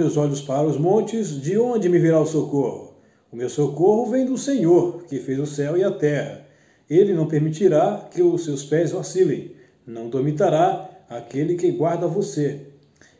meus 0.00 0.16
olhos 0.16 0.40
para 0.40 0.66
os 0.66 0.78
montes, 0.78 1.40
de 1.40 1.58
onde 1.58 1.88
me 1.88 1.98
virá 1.98 2.18
o 2.18 2.26
socorro? 2.26 2.94
O 3.30 3.36
meu 3.36 3.50
socorro 3.50 4.10
vem 4.10 4.24
do 4.24 4.38
Senhor, 4.38 5.04
que 5.04 5.18
fez 5.18 5.38
o 5.38 5.46
céu 5.46 5.76
e 5.76 5.84
a 5.84 5.90
terra. 5.90 6.40
Ele 6.88 7.12
não 7.12 7.26
permitirá 7.26 8.08
que 8.10 8.22
os 8.22 8.44
seus 8.44 8.64
pés 8.64 8.92
vacilem, 8.92 9.52
não 9.86 10.08
dormitará 10.08 10.90
aquele 11.08 11.54
que 11.54 11.70
guarda 11.70 12.06
você. 12.06 12.62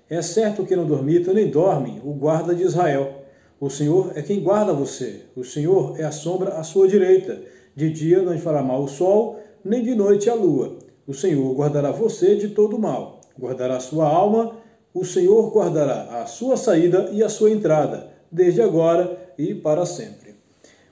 É 0.08 0.22
certo 0.22 0.64
que 0.64 0.75
não 0.75 0.86
dormita 0.86 1.35
nem 1.35 1.50
dorme 1.50 2.00
o 2.03 2.14
guarda 2.14 2.54
de 2.54 2.62
Israel. 2.62 3.25
O 3.61 3.68
Senhor 3.68 4.12
é 4.14 4.22
quem 4.22 4.40
guarda 4.40 4.72
você. 4.72 5.21
O 5.36 5.44
Senhor 5.44 6.00
é 6.00 6.04
a 6.04 6.11
sombra 6.11 6.54
à 6.54 6.62
sua 6.62 6.89
direita. 6.89 7.43
De 7.76 7.90
dia 7.90 8.22
não 8.22 8.32
lhe 8.32 8.40
fará 8.40 8.62
mal 8.62 8.82
o 8.82 8.89
sol, 8.89 9.39
nem 9.62 9.82
de 9.85 9.94
noite 9.94 10.31
a 10.31 10.35
lua. 10.35 10.79
O 11.07 11.12
Senhor 11.12 11.54
guardará 11.54 11.93
você 11.93 12.36
de 12.36 12.49
todo 12.49 12.79
mal. 12.79 13.21
Guardará 13.39 13.79
sua 13.79 14.08
alma. 14.08 14.57
O 14.93 15.04
Senhor 15.04 15.53
guardará 15.53 16.21
a 16.21 16.26
sua 16.26 16.57
saída 16.57 17.11
e 17.12 17.22
a 17.22 17.29
sua 17.29 17.50
entrada, 17.50 18.12
desde 18.30 18.61
agora 18.61 19.32
e 19.39 19.54
para 19.54 19.86
sempre. 19.86 20.35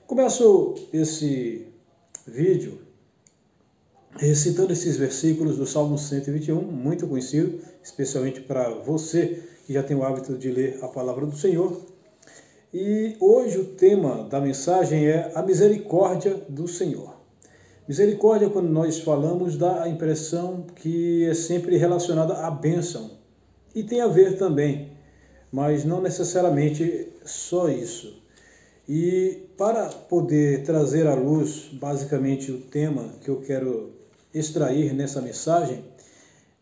Começo 0.07 0.73
esse 0.93 1.67
vídeo 2.25 2.79
recitando 4.15 4.71
esses 4.71 4.97
versículos 4.97 5.57
do 5.57 5.65
Salmo 5.65 5.97
121, 5.97 6.61
muito 6.61 7.07
conhecido, 7.07 7.59
especialmente 7.83 8.41
para 8.41 8.69
você 8.69 9.43
que 9.65 9.73
já 9.73 9.83
tem 9.83 9.95
o 9.95 10.03
hábito 10.03 10.37
de 10.37 10.49
ler 10.49 10.79
a 10.81 10.87
palavra 10.87 11.25
do 11.25 11.35
Senhor. 11.35 11.81
E 12.73 13.17
hoje 13.19 13.57
o 13.57 13.65
tema 13.65 14.23
da 14.29 14.39
mensagem 14.39 15.07
é 15.07 15.31
a 15.35 15.41
misericórdia 15.41 16.41
do 16.47 16.67
Senhor. 16.67 17.15
Misericórdia, 17.87 18.49
quando 18.49 18.69
nós 18.69 18.99
falamos, 18.99 19.57
dá 19.57 19.83
a 19.83 19.89
impressão 19.89 20.67
que 20.75 21.25
é 21.25 21.33
sempre 21.33 21.75
relacionada 21.75 22.45
à 22.45 22.49
bênção. 22.49 23.18
E 23.73 23.83
tem 23.83 24.01
a 24.01 24.07
ver 24.07 24.37
também, 24.37 24.91
mas 25.51 25.85
não 25.85 26.01
necessariamente 26.01 27.07
só 27.23 27.69
isso. 27.69 28.21
E 28.87 29.47
para 29.55 29.85
poder 29.85 30.63
trazer 30.63 31.05
à 31.05 31.13
luz, 31.13 31.69
basicamente, 31.73 32.51
o 32.51 32.61
tema 32.61 33.13
que 33.21 33.29
eu 33.29 33.39
quero 33.41 33.91
extrair 34.33 34.93
nessa 34.93 35.21
mensagem, 35.21 35.83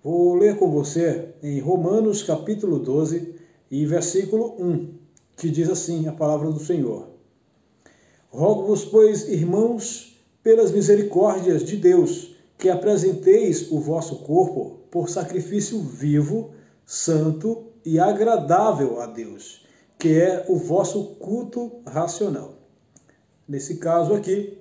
vou 0.03 0.36
ler 0.36 0.58
com 0.58 0.69
você 0.69 1.30
em 1.41 1.59
Romanos 1.59 2.23
capítulo 2.23 2.80
12 2.80 3.36
e 3.71 3.86
versículo 3.86 4.55
1, 4.59 4.94
que 5.38 5.49
diz 5.49 5.69
assim 5.69 6.08
a 6.08 6.11
palavra 6.11 6.52
do 6.52 6.59
Senhor. 6.59 7.08
Rogo-vos, 8.30 8.83
pois, 8.83 9.30
irmãos, 9.30 10.19
pelas 10.44 10.71
misericórdias 10.71 11.64
de 11.64 11.77
Deus, 11.77 12.36
que 12.58 12.69
apresenteis 12.69 13.71
o 13.71 13.80
vosso 13.80 14.17
corpo 14.17 14.80
por 14.92 15.09
sacrifício 15.09 15.80
vivo, 15.80 16.52
santo 16.88 17.73
e 17.85 17.99
agradável 17.99 19.02
a 19.02 19.05
Deus, 19.05 19.66
que 19.99 20.19
é 20.19 20.45
o 20.47 20.55
vosso 20.55 21.16
culto 21.16 21.81
racional. 21.85 22.53
Nesse 23.45 23.75
caso 23.75 24.13
aqui, 24.13 24.57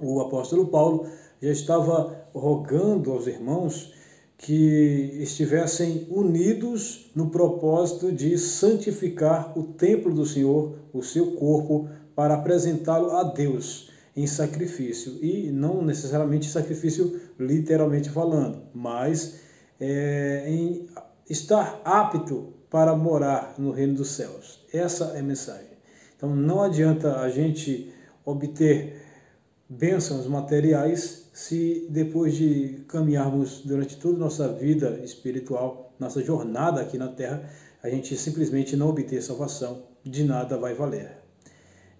o 0.00 0.20
apóstolo 0.20 0.68
Paulo 0.68 1.06
já 1.40 1.50
estava 1.50 2.26
rogando 2.34 3.12
aos 3.12 3.26
irmãos 3.26 3.92
que 4.38 5.18
estivessem 5.20 6.06
unidos 6.10 7.10
no 7.14 7.28
propósito 7.28 8.12
de 8.12 8.38
santificar 8.38 9.58
o 9.58 9.64
templo 9.64 10.14
do 10.14 10.24
Senhor, 10.24 10.74
o 10.92 11.02
seu 11.02 11.32
corpo, 11.32 11.88
para 12.14 12.34
apresentá-lo 12.34 13.10
a 13.10 13.24
Deus 13.24 13.90
em 14.16 14.26
sacrifício. 14.26 15.18
E 15.22 15.50
não 15.50 15.82
necessariamente 15.82 16.48
sacrifício 16.48 17.20
literalmente 17.38 18.10
falando, 18.10 18.62
mas 18.72 19.40
é, 19.80 20.44
em 20.46 20.86
estar 21.28 21.80
apto 21.84 22.54
para 22.70 22.94
morar 22.94 23.54
no 23.58 23.70
reino 23.70 23.94
dos 23.94 24.10
céus. 24.10 24.60
Essa 24.72 25.12
é 25.14 25.20
a 25.20 25.22
mensagem. 25.22 25.78
Então 26.16 26.34
não 26.34 26.62
adianta 26.62 27.20
a 27.20 27.28
gente 27.28 27.92
obter 28.24 29.00
bênçãos 29.68 30.26
materiais 30.26 31.28
se 31.32 31.86
depois 31.90 32.34
de 32.34 32.84
caminharmos 32.88 33.60
durante 33.64 33.96
toda 33.96 34.16
a 34.16 34.20
nossa 34.20 34.48
vida 34.52 35.00
espiritual, 35.04 35.94
nossa 35.98 36.22
jornada 36.22 36.80
aqui 36.80 36.98
na 36.98 37.08
Terra, 37.08 37.48
a 37.82 37.88
gente 37.88 38.16
simplesmente 38.16 38.76
não 38.76 38.88
obter 38.88 39.22
salvação, 39.22 39.84
de 40.04 40.24
nada 40.24 40.58
vai 40.58 40.74
valer. 40.74 41.12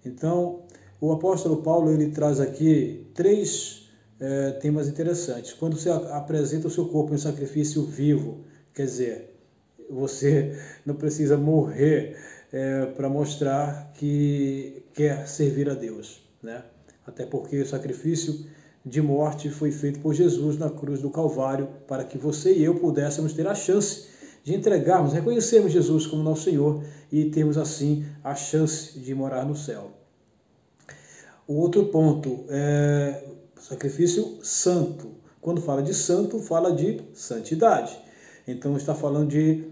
Então, 0.05 0.63
o 0.99 1.11
apóstolo 1.11 1.61
Paulo 1.61 1.91
ele 1.91 2.11
traz 2.11 2.39
aqui 2.39 3.07
três 3.13 3.89
é, 4.19 4.51
temas 4.51 4.87
interessantes. 4.87 5.53
Quando 5.53 5.77
você 5.77 5.89
apresenta 5.89 6.67
o 6.67 6.71
seu 6.71 6.87
corpo 6.87 7.13
em 7.13 7.17
sacrifício 7.17 7.83
vivo, 7.83 8.43
quer 8.79 8.85
dizer, 8.85 9.35
você 9.89 10.57
não 10.85 10.95
precisa 10.95 11.35
morrer 11.35 12.15
é, 12.49 12.85
para 12.85 13.09
mostrar 13.09 13.91
que 13.93 14.85
quer 14.93 15.27
servir 15.27 15.69
a 15.69 15.73
Deus, 15.73 16.21
né? 16.41 16.63
até 17.05 17.25
porque 17.25 17.59
o 17.59 17.67
sacrifício 17.67 18.45
de 18.85 19.01
morte 19.01 19.49
foi 19.49 19.69
feito 19.69 19.99
por 19.99 20.13
Jesus 20.13 20.57
na 20.57 20.69
cruz 20.69 21.01
do 21.01 21.09
Calvário 21.09 21.67
para 21.89 22.05
que 22.05 22.17
você 22.17 22.53
e 22.53 22.63
eu 22.63 22.75
pudéssemos 22.75 23.33
ter 23.33 23.45
a 23.47 23.53
chance 23.53 24.07
de 24.45 24.55
entregarmos, 24.55 25.11
reconhecermos 25.11 25.73
Jesus 25.73 26.07
como 26.07 26.23
nosso 26.23 26.43
Senhor 26.43 26.81
e 27.11 27.25
termos 27.25 27.57
assim 27.57 28.05
a 28.23 28.33
chance 28.33 28.97
de 28.97 29.13
morar 29.13 29.45
no 29.45 29.57
céu. 29.57 29.91
O 31.45 31.55
outro 31.55 31.87
ponto 31.87 32.45
é 32.47 33.25
sacrifício 33.59 34.39
santo. 34.41 35.11
Quando 35.41 35.59
fala 35.61 35.83
de 35.83 35.93
santo, 35.93 36.39
fala 36.39 36.71
de 36.71 37.01
santidade. 37.13 38.08
Então 38.51 38.75
está 38.75 38.95
falando 38.95 39.29
de 39.29 39.65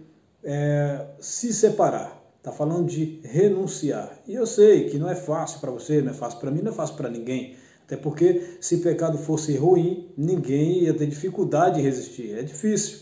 é, 0.44 1.06
se 1.20 1.54
separar. 1.54 2.18
Está 2.38 2.52
falando 2.52 2.88
de 2.88 3.20
renunciar. 3.24 4.20
E 4.28 4.34
eu 4.34 4.46
sei 4.46 4.90
que 4.90 4.98
não 4.98 5.10
é 5.10 5.16
fácil 5.16 5.60
para 5.60 5.72
você, 5.72 6.02
não 6.02 6.12
é 6.12 6.14
fácil 6.14 6.40
para 6.40 6.50
mim, 6.50 6.62
não 6.62 6.72
é 6.72 6.76
fácil 6.76 6.96
para 6.96 7.10
ninguém. 7.10 7.56
Até 7.86 7.98
porque 7.98 8.58
se 8.62 8.78
pecado 8.78 9.18
fosse 9.18 9.56
ruim, 9.58 10.10
ninguém 10.18 10.84
ia 10.84 10.94
ter 10.94 11.08
dificuldade 11.08 11.80
em 11.80 11.84
resistir. 11.84 12.38
É 12.38 12.44
difícil. 12.44 13.00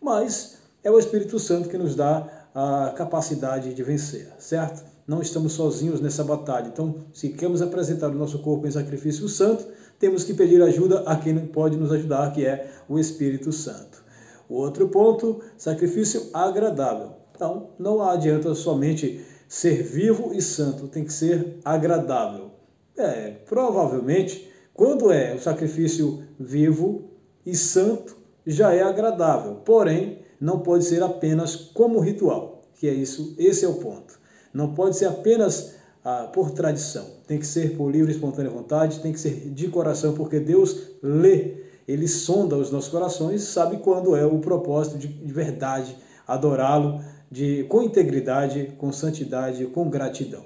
Mas 0.00 0.58
é 0.82 0.90
o 0.90 0.98
Espírito 0.98 1.38
Santo 1.38 1.68
que 1.68 1.78
nos 1.78 1.96
dá 1.96 2.48
a 2.54 2.92
capacidade 2.96 3.74
de 3.74 3.82
vencer, 3.82 4.28
certo? 4.38 4.84
Não 5.06 5.20
estamos 5.20 5.54
sozinhos 5.54 6.00
nessa 6.00 6.22
batalha. 6.22 6.68
Então, 6.68 7.04
se 7.12 7.30
queremos 7.30 7.62
apresentar 7.62 8.08
o 8.08 8.14
nosso 8.14 8.38
corpo 8.40 8.66
em 8.66 8.70
sacrifício 8.70 9.28
santo, 9.28 9.66
temos 9.98 10.24
que 10.24 10.34
pedir 10.34 10.62
ajuda 10.62 11.00
a 11.00 11.16
quem 11.16 11.36
pode 11.46 11.76
nos 11.76 11.90
ajudar, 11.90 12.32
que 12.32 12.46
é 12.46 12.70
o 12.88 12.98
Espírito 12.98 13.50
Santo. 13.52 14.03
O 14.48 14.54
outro 14.54 14.88
ponto, 14.88 15.40
sacrifício 15.56 16.30
agradável. 16.32 17.12
Então, 17.34 17.70
não 17.78 18.02
adianta 18.02 18.54
somente 18.54 19.24
ser 19.48 19.82
vivo 19.82 20.32
e 20.32 20.40
santo, 20.40 20.88
tem 20.88 21.04
que 21.04 21.12
ser 21.12 21.58
agradável. 21.64 22.50
É, 22.96 23.30
provavelmente, 23.46 24.50
quando 24.72 25.10
é 25.10 25.34
o 25.34 25.40
sacrifício 25.40 26.22
vivo 26.38 27.10
e 27.44 27.56
santo, 27.56 28.16
já 28.46 28.72
é 28.72 28.82
agradável. 28.82 29.56
Porém, 29.64 30.20
não 30.40 30.60
pode 30.60 30.84
ser 30.84 31.02
apenas 31.02 31.56
como 31.56 32.00
ritual, 32.00 32.62
que 32.74 32.88
é 32.88 32.92
isso, 32.92 33.34
esse 33.38 33.64
é 33.64 33.68
o 33.68 33.74
ponto. 33.74 34.18
Não 34.52 34.74
pode 34.74 34.96
ser 34.96 35.06
apenas 35.06 35.74
ah, 36.04 36.28
por 36.32 36.50
tradição. 36.50 37.06
Tem 37.26 37.38
que 37.38 37.46
ser 37.46 37.76
por 37.76 37.90
livre 37.90 38.12
e 38.12 38.14
espontânea 38.14 38.50
vontade, 38.50 39.00
tem 39.00 39.12
que 39.12 39.18
ser 39.18 39.50
de 39.50 39.68
coração, 39.68 40.14
porque 40.14 40.38
Deus 40.38 40.90
lê, 41.02 41.62
Ele 41.86 42.08
sonda 42.08 42.56
os 42.56 42.70
nossos 42.70 42.90
corações, 42.90 43.42
sabe 43.42 43.78
quando 43.78 44.16
é 44.16 44.24
o 44.24 44.38
propósito 44.38 44.98
de, 44.98 45.08
de 45.08 45.32
verdade 45.32 45.96
adorá-lo 46.26 47.00
de, 47.30 47.64
com 47.64 47.82
integridade, 47.82 48.74
com 48.78 48.92
santidade, 48.92 49.66
com 49.66 49.88
gratidão. 49.90 50.44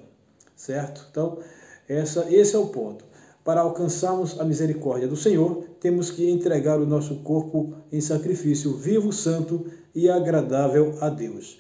Certo? 0.57 1.07
Então, 1.11 1.39
essa, 1.89 2.27
esse 2.31 2.57
é 2.57 2.59
o 2.59 2.67
ponto. 2.67 3.05
Para 3.45 3.61
alcançarmos 3.61 4.39
a 4.39 4.45
misericórdia 4.45 5.09
do 5.09 5.17
Senhor, 5.17 5.65
temos 5.81 6.11
que 6.11 6.29
entregar 6.29 6.79
o 6.81 6.87
nosso 6.87 7.17
corpo 7.17 7.75
em 7.91 8.01
sacrifício 8.01 8.77
vivo, 8.77 9.13
santo 9.13 9.67
e 9.95 10.09
agradável 10.11 10.97
a 11.01 11.09
Deus. 11.09 11.59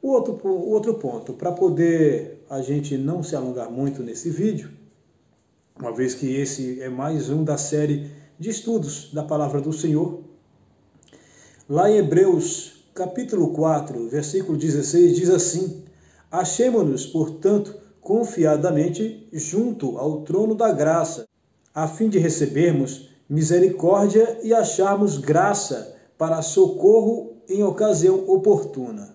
O 0.00 0.08
outro, 0.08 0.38
o 0.44 0.70
outro 0.70 0.94
ponto, 0.94 1.34
para 1.34 1.52
poder 1.52 2.44
a 2.48 2.60
gente 2.62 2.96
não 2.96 3.22
se 3.22 3.36
alongar 3.36 3.70
muito 3.70 4.02
nesse 4.02 4.30
vídeo, 4.30 4.70
uma 5.78 5.92
vez 5.92 6.14
que 6.14 6.34
esse 6.34 6.80
é 6.80 6.88
mais 6.88 7.30
um 7.30 7.44
da 7.44 7.56
série 7.56 8.10
de 8.38 8.50
estudos 8.50 9.10
da 9.12 9.22
palavra 9.22 9.60
do 9.60 9.72
Senhor, 9.72 10.20
lá 11.68 11.90
em 11.90 11.96
Hebreus 11.96 12.84
capítulo 12.94 13.52
4, 13.52 14.08
versículo 14.08 14.56
16, 14.56 15.16
diz 15.16 15.30
assim: 15.30 15.84
Achemo-nos, 16.30 17.06
portanto, 17.06 17.76
confiadamente 18.00 19.28
junto 19.32 19.98
ao 19.98 20.22
trono 20.22 20.54
da 20.54 20.72
graça, 20.72 21.26
a 21.74 21.86
fim 21.86 22.08
de 22.08 22.18
recebermos 22.18 23.10
misericórdia 23.28 24.38
e 24.42 24.54
acharmos 24.54 25.18
graça 25.18 25.96
para 26.16 26.42
socorro 26.42 27.36
em 27.48 27.62
ocasião 27.62 28.28
oportuna. 28.28 29.14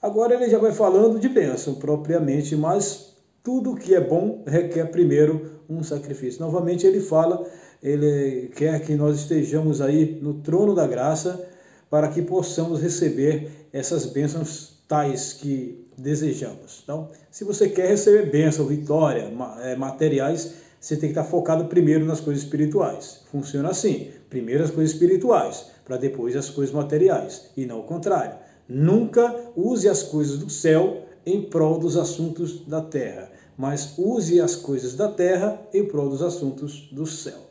Agora 0.00 0.34
ele 0.34 0.48
já 0.48 0.58
vai 0.58 0.72
falando 0.72 1.18
de 1.18 1.28
bênção 1.28 1.74
propriamente, 1.74 2.54
mas 2.56 3.16
tudo 3.42 3.74
que 3.74 3.94
é 3.94 4.00
bom 4.00 4.42
requer 4.46 4.90
primeiro 4.90 5.60
um 5.68 5.82
sacrifício. 5.82 6.40
Novamente 6.40 6.86
ele 6.86 7.00
fala, 7.00 7.46
ele 7.82 8.50
quer 8.54 8.80
que 8.80 8.94
nós 8.94 9.20
estejamos 9.20 9.80
aí 9.80 10.18
no 10.20 10.34
trono 10.34 10.74
da 10.74 10.86
graça 10.86 11.48
para 11.88 12.08
que 12.08 12.22
possamos 12.22 12.80
receber 12.80 13.68
essas 13.72 14.06
bênçãos 14.06 14.80
tais 14.86 15.32
que 15.32 15.86
desejamos. 15.96 16.80
Então, 16.82 17.08
se 17.30 17.44
você 17.44 17.68
quer 17.68 17.88
receber 17.88 18.30
bênção, 18.30 18.66
vitória, 18.66 19.32
é, 19.62 19.76
materiais, 19.76 20.54
você 20.80 20.96
tem 20.96 21.12
que 21.12 21.18
estar 21.18 21.24
focado 21.24 21.66
primeiro 21.66 22.04
nas 22.04 22.20
coisas 22.20 22.42
espirituais. 22.42 23.22
Funciona 23.30 23.70
assim: 23.70 24.10
primeiro 24.28 24.64
as 24.64 24.70
coisas 24.70 24.92
espirituais, 24.92 25.66
para 25.84 25.96
depois 25.96 26.34
as 26.36 26.48
coisas 26.48 26.74
materiais, 26.74 27.50
e 27.56 27.66
não 27.66 27.80
o 27.80 27.84
contrário. 27.84 28.36
Nunca 28.68 29.34
use 29.56 29.88
as 29.88 30.02
coisas 30.02 30.38
do 30.38 30.48
céu 30.48 31.04
em 31.26 31.42
prol 31.42 31.78
dos 31.78 31.96
assuntos 31.96 32.64
da 32.66 32.80
terra, 32.80 33.30
mas 33.58 33.94
use 33.98 34.40
as 34.40 34.56
coisas 34.56 34.94
da 34.94 35.08
terra 35.08 35.60
em 35.74 35.84
prol 35.84 36.08
dos 36.08 36.22
assuntos 36.22 36.88
do 36.92 37.04
céu. 37.04 37.49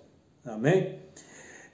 Amém? 0.53 0.99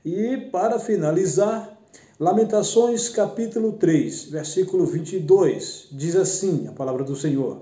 E 0.04 0.38
para 0.52 0.80
finalizar, 0.80 1.76
Lamentações 2.20 3.10
capítulo 3.10 3.74
3, 3.74 4.26
versículo 4.26 4.86
22, 4.86 5.88
diz 5.92 6.16
assim 6.16 6.68
a 6.68 6.72
palavra 6.72 7.04
do 7.04 7.16
Senhor: 7.16 7.62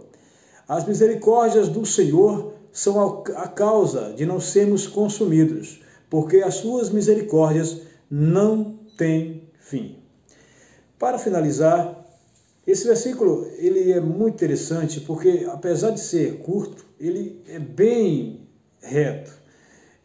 As 0.68 0.86
misericórdias 0.86 1.70
do 1.70 1.86
Senhor 1.86 2.54
são 2.72 3.24
a 3.36 3.48
causa 3.48 4.14
de 4.14 4.26
não 4.26 4.40
sermos 4.40 4.88
consumidos, 4.88 5.82
porque 6.10 6.38
as 6.38 6.56
suas 6.56 6.90
misericórdias 6.90 7.82
não 8.10 8.78
têm 8.98 9.50
fim. 9.60 9.98
Para 11.00 11.18
finalizar, 11.18 12.06
esse 12.66 12.88
versículo 12.88 13.48
ele 13.58 13.92
é 13.92 14.00
muito 14.00 14.36
interessante 14.36 15.00
porque 15.02 15.48
apesar 15.52 15.92
de 15.92 16.00
ser 16.00 16.40
curto, 16.40 16.86
ele 17.00 17.42
é 17.48 17.60
bem 17.60 18.48
reto. 18.82 19.43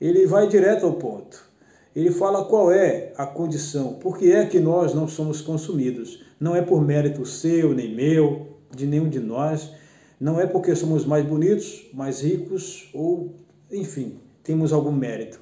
Ele 0.00 0.26
vai 0.26 0.48
direto 0.48 0.86
ao 0.86 0.94
ponto. 0.94 1.48
Ele 1.94 2.10
fala 2.10 2.44
qual 2.44 2.70
é 2.70 3.12
a 3.16 3.26
condição, 3.26 3.94
por 3.94 4.16
que 4.18 4.30
é 4.30 4.46
que 4.46 4.60
nós 4.60 4.94
não 4.94 5.08
somos 5.08 5.40
consumidos. 5.40 6.22
Não 6.38 6.54
é 6.54 6.62
por 6.62 6.80
mérito 6.80 7.26
seu 7.26 7.74
nem 7.74 7.94
meu, 7.94 8.58
de 8.74 8.86
nenhum 8.86 9.08
de 9.08 9.18
nós, 9.18 9.72
não 10.20 10.40
é 10.40 10.46
porque 10.46 10.74
somos 10.76 11.04
mais 11.04 11.24
bonitos, 11.24 11.86
mais 11.92 12.20
ricos 12.22 12.88
ou, 12.92 13.34
enfim, 13.70 14.20
temos 14.42 14.72
algum 14.72 14.92
mérito. 14.92 15.40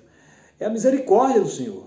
É 0.58 0.66
a 0.66 0.70
misericórdia 0.70 1.40
do 1.40 1.48
Senhor. 1.48 1.86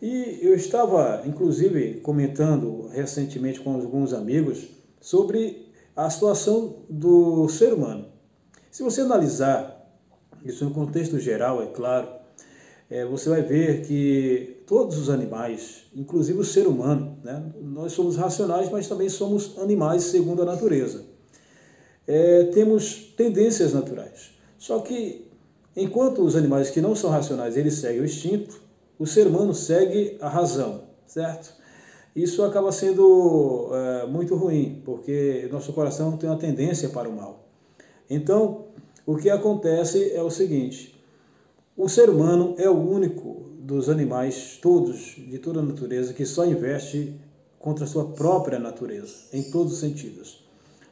E 0.00 0.38
eu 0.40 0.54
estava, 0.54 1.22
inclusive, 1.26 2.00
comentando 2.00 2.88
recentemente 2.88 3.60
com 3.60 3.74
alguns 3.74 4.14
amigos 4.14 4.68
sobre 5.00 5.70
a 5.94 6.08
situação 6.08 6.76
do 6.88 7.48
ser 7.48 7.74
humano. 7.74 8.06
Se 8.70 8.82
você 8.82 9.02
analisar 9.02 9.79
isso 10.44 10.64
no 10.64 10.70
contexto 10.70 11.18
geral, 11.18 11.62
é 11.62 11.66
claro, 11.66 12.08
é, 12.90 13.04
você 13.04 13.28
vai 13.28 13.42
ver 13.42 13.82
que 13.82 14.62
todos 14.66 14.98
os 14.98 15.08
animais, 15.08 15.84
inclusive 15.94 16.38
o 16.38 16.44
ser 16.44 16.66
humano, 16.66 17.16
né, 17.22 17.52
nós 17.62 17.92
somos 17.92 18.16
racionais, 18.16 18.68
mas 18.70 18.88
também 18.88 19.08
somos 19.08 19.56
animais 19.58 20.04
segundo 20.04 20.42
a 20.42 20.44
natureza. 20.44 21.04
É, 22.06 22.44
temos 22.44 23.12
tendências 23.16 23.72
naturais. 23.72 24.32
Só 24.58 24.80
que, 24.80 25.28
enquanto 25.76 26.22
os 26.22 26.34
animais 26.34 26.70
que 26.70 26.80
não 26.80 26.96
são 26.96 27.10
racionais, 27.10 27.56
eles 27.56 27.74
seguem 27.74 28.00
o 28.00 28.04
instinto, 28.04 28.60
o 28.98 29.06
ser 29.06 29.28
humano 29.28 29.54
segue 29.54 30.18
a 30.20 30.28
razão, 30.28 30.82
certo? 31.06 31.54
Isso 32.14 32.42
acaba 32.42 32.72
sendo 32.72 33.70
é, 33.72 34.06
muito 34.06 34.34
ruim, 34.34 34.82
porque 34.84 35.48
nosso 35.52 35.72
coração 35.72 36.16
tem 36.16 36.28
uma 36.28 36.38
tendência 36.38 36.88
para 36.88 37.08
o 37.08 37.14
mal. 37.14 37.46
Então, 38.10 38.66
o 39.10 39.16
que 39.16 39.28
acontece 39.28 40.12
é 40.12 40.22
o 40.22 40.30
seguinte: 40.30 40.94
o 41.76 41.88
ser 41.88 42.08
humano 42.08 42.54
é 42.58 42.70
o 42.70 42.78
único 42.78 43.50
dos 43.58 43.88
animais, 43.88 44.58
todos, 44.62 45.16
de 45.16 45.38
toda 45.38 45.58
a 45.58 45.62
natureza, 45.64 46.12
que 46.12 46.24
só 46.24 46.46
investe 46.46 47.18
contra 47.58 47.84
a 47.84 47.88
sua 47.88 48.06
própria 48.12 48.58
natureza, 48.58 49.14
em 49.32 49.50
todos 49.50 49.72
os 49.72 49.80
sentidos. 49.80 50.44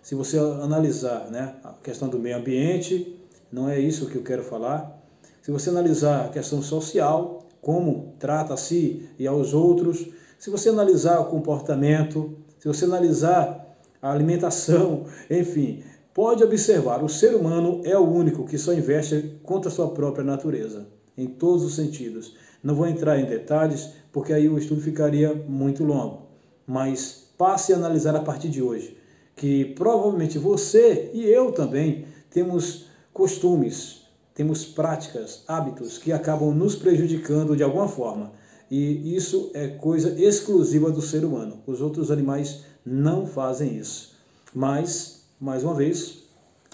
Se 0.03 0.17
você 0.17 0.37
analisar 0.37 1.31
né, 1.31 1.55
a 1.63 1.75
questão 1.75 2.09
do 2.09 2.19
meio 2.19 2.37
ambiente, 2.37 3.17
não 3.53 3.69
é 3.69 3.79
isso 3.79 4.07
que 4.07 4.17
eu 4.17 4.23
quero 4.23 4.43
falar. 4.43 5.01
Se 5.41 5.53
você 5.53 5.71
analisar 5.71 6.27
a 6.27 6.29
questão 6.29 6.61
social, 6.61 7.47
como 7.63 8.15
trata 8.19 8.55
a 8.55 8.57
si 8.57 9.09
e 9.17 9.27
aos 9.29 9.55
outros, 9.55 10.09
se 10.39 10.51
você 10.51 10.71
analisar 10.71 11.21
o 11.21 11.27
comportamento, 11.27 12.37
se 12.59 12.67
você 12.67 12.85
analisar 12.85 13.77
a 14.03 14.11
alimentação, 14.11 15.05
enfim, 15.31 15.85
pode 16.19 16.43
observar, 16.43 17.05
o 17.05 17.09
ser 17.09 17.37
humano 17.37 17.81
é 17.85 17.97
o 17.97 18.03
único 18.03 18.45
que 18.45 18.59
só 18.59 18.73
investe 18.73 19.39
contra 19.45 19.71
a 19.71 19.73
sua 19.73 19.91
própria 19.91 20.25
natureza, 20.25 20.89
em 21.17 21.29
todos 21.29 21.63
os 21.63 21.77
sentidos. 21.77 22.35
Não 22.61 22.75
vou 22.75 22.89
entrar 22.89 23.21
em 23.21 23.25
detalhes, 23.25 23.91
porque 24.11 24.33
aí 24.33 24.49
o 24.49 24.59
estudo 24.59 24.81
ficaria 24.81 25.33
muito 25.33 25.85
longo, 25.85 26.23
mas 26.67 27.29
passe 27.39 27.73
a 27.73 27.77
analisar 27.77 28.17
a 28.17 28.21
partir 28.21 28.49
de 28.49 28.61
hoje, 28.61 28.97
que 29.37 29.67
provavelmente 29.77 30.41
você 30.41 31.09
e 31.15 31.25
eu 31.25 31.53
também 31.53 32.07
temos 32.33 32.87
costumes, 33.13 34.03
temos 34.35 34.65
práticas, 34.65 35.45
hábitos 35.47 35.99
que 35.99 36.11
acabam 36.11 36.53
nos 36.53 36.75
prejudicando 36.75 37.55
de 37.55 37.63
alguma 37.63 37.87
forma. 37.87 38.33
E 38.69 39.15
isso 39.15 39.53
é 39.55 39.69
coisa 39.69 40.21
exclusiva 40.21 40.91
do 40.91 41.01
ser 41.01 41.25
humano. 41.25 41.63
Os 41.65 41.81
outros 41.81 42.11
animais 42.11 42.65
não 42.85 43.25
fazem 43.25 43.77
isso. 43.77 44.19
Mas, 44.53 45.18
mais 45.41 45.63
uma 45.63 45.75
vez, 45.75 46.25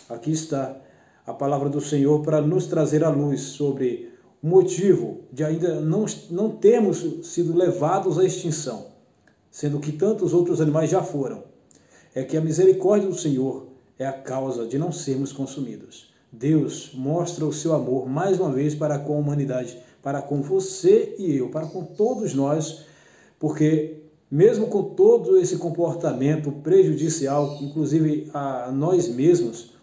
aqui 0.08 0.30
está 0.30 0.74
a 1.26 1.34
palavra 1.34 1.68
do 1.68 1.82
Senhor 1.82 2.22
para 2.22 2.40
nos 2.40 2.66
trazer 2.66 3.04
a 3.04 3.10
luz 3.10 3.40
sobre 3.42 4.10
o 4.42 4.46
motivo 4.46 5.20
de 5.30 5.44
ainda 5.44 5.80
não, 5.80 6.06
não 6.30 6.50
termos 6.50 7.26
sido 7.26 7.54
levados 7.54 8.18
à 8.18 8.24
extinção, 8.24 8.86
sendo 9.50 9.80
que 9.80 9.92
tantos 9.92 10.32
outros 10.32 10.62
animais 10.62 10.88
já 10.88 11.02
foram. 11.02 11.44
É 12.14 12.22
que 12.22 12.36
a 12.36 12.40
misericórdia 12.40 13.08
do 13.08 13.14
Senhor 13.14 13.66
é 13.98 14.06
a 14.06 14.12
causa 14.12 14.66
de 14.66 14.78
não 14.78 14.90
sermos 14.90 15.30
consumidos. 15.30 16.12
Deus 16.32 16.92
mostra 16.94 17.44
o 17.44 17.52
seu 17.52 17.74
amor 17.74 18.08
mais 18.08 18.40
uma 18.40 18.50
vez 18.50 18.74
para 18.74 18.98
com 18.98 19.14
a 19.14 19.18
humanidade, 19.18 19.78
para 20.02 20.22
com 20.22 20.40
você 20.40 21.14
e 21.18 21.36
eu, 21.36 21.50
para 21.50 21.66
com 21.66 21.84
todos 21.84 22.34
nós, 22.34 22.86
porque 23.38 24.03
mesmo 24.34 24.66
com 24.66 24.82
todo 24.82 25.38
esse 25.38 25.58
comportamento 25.58 26.50
prejudicial, 26.50 27.56
inclusive 27.62 28.28
a 28.34 28.68
nós 28.72 29.06
mesmos, 29.06 29.74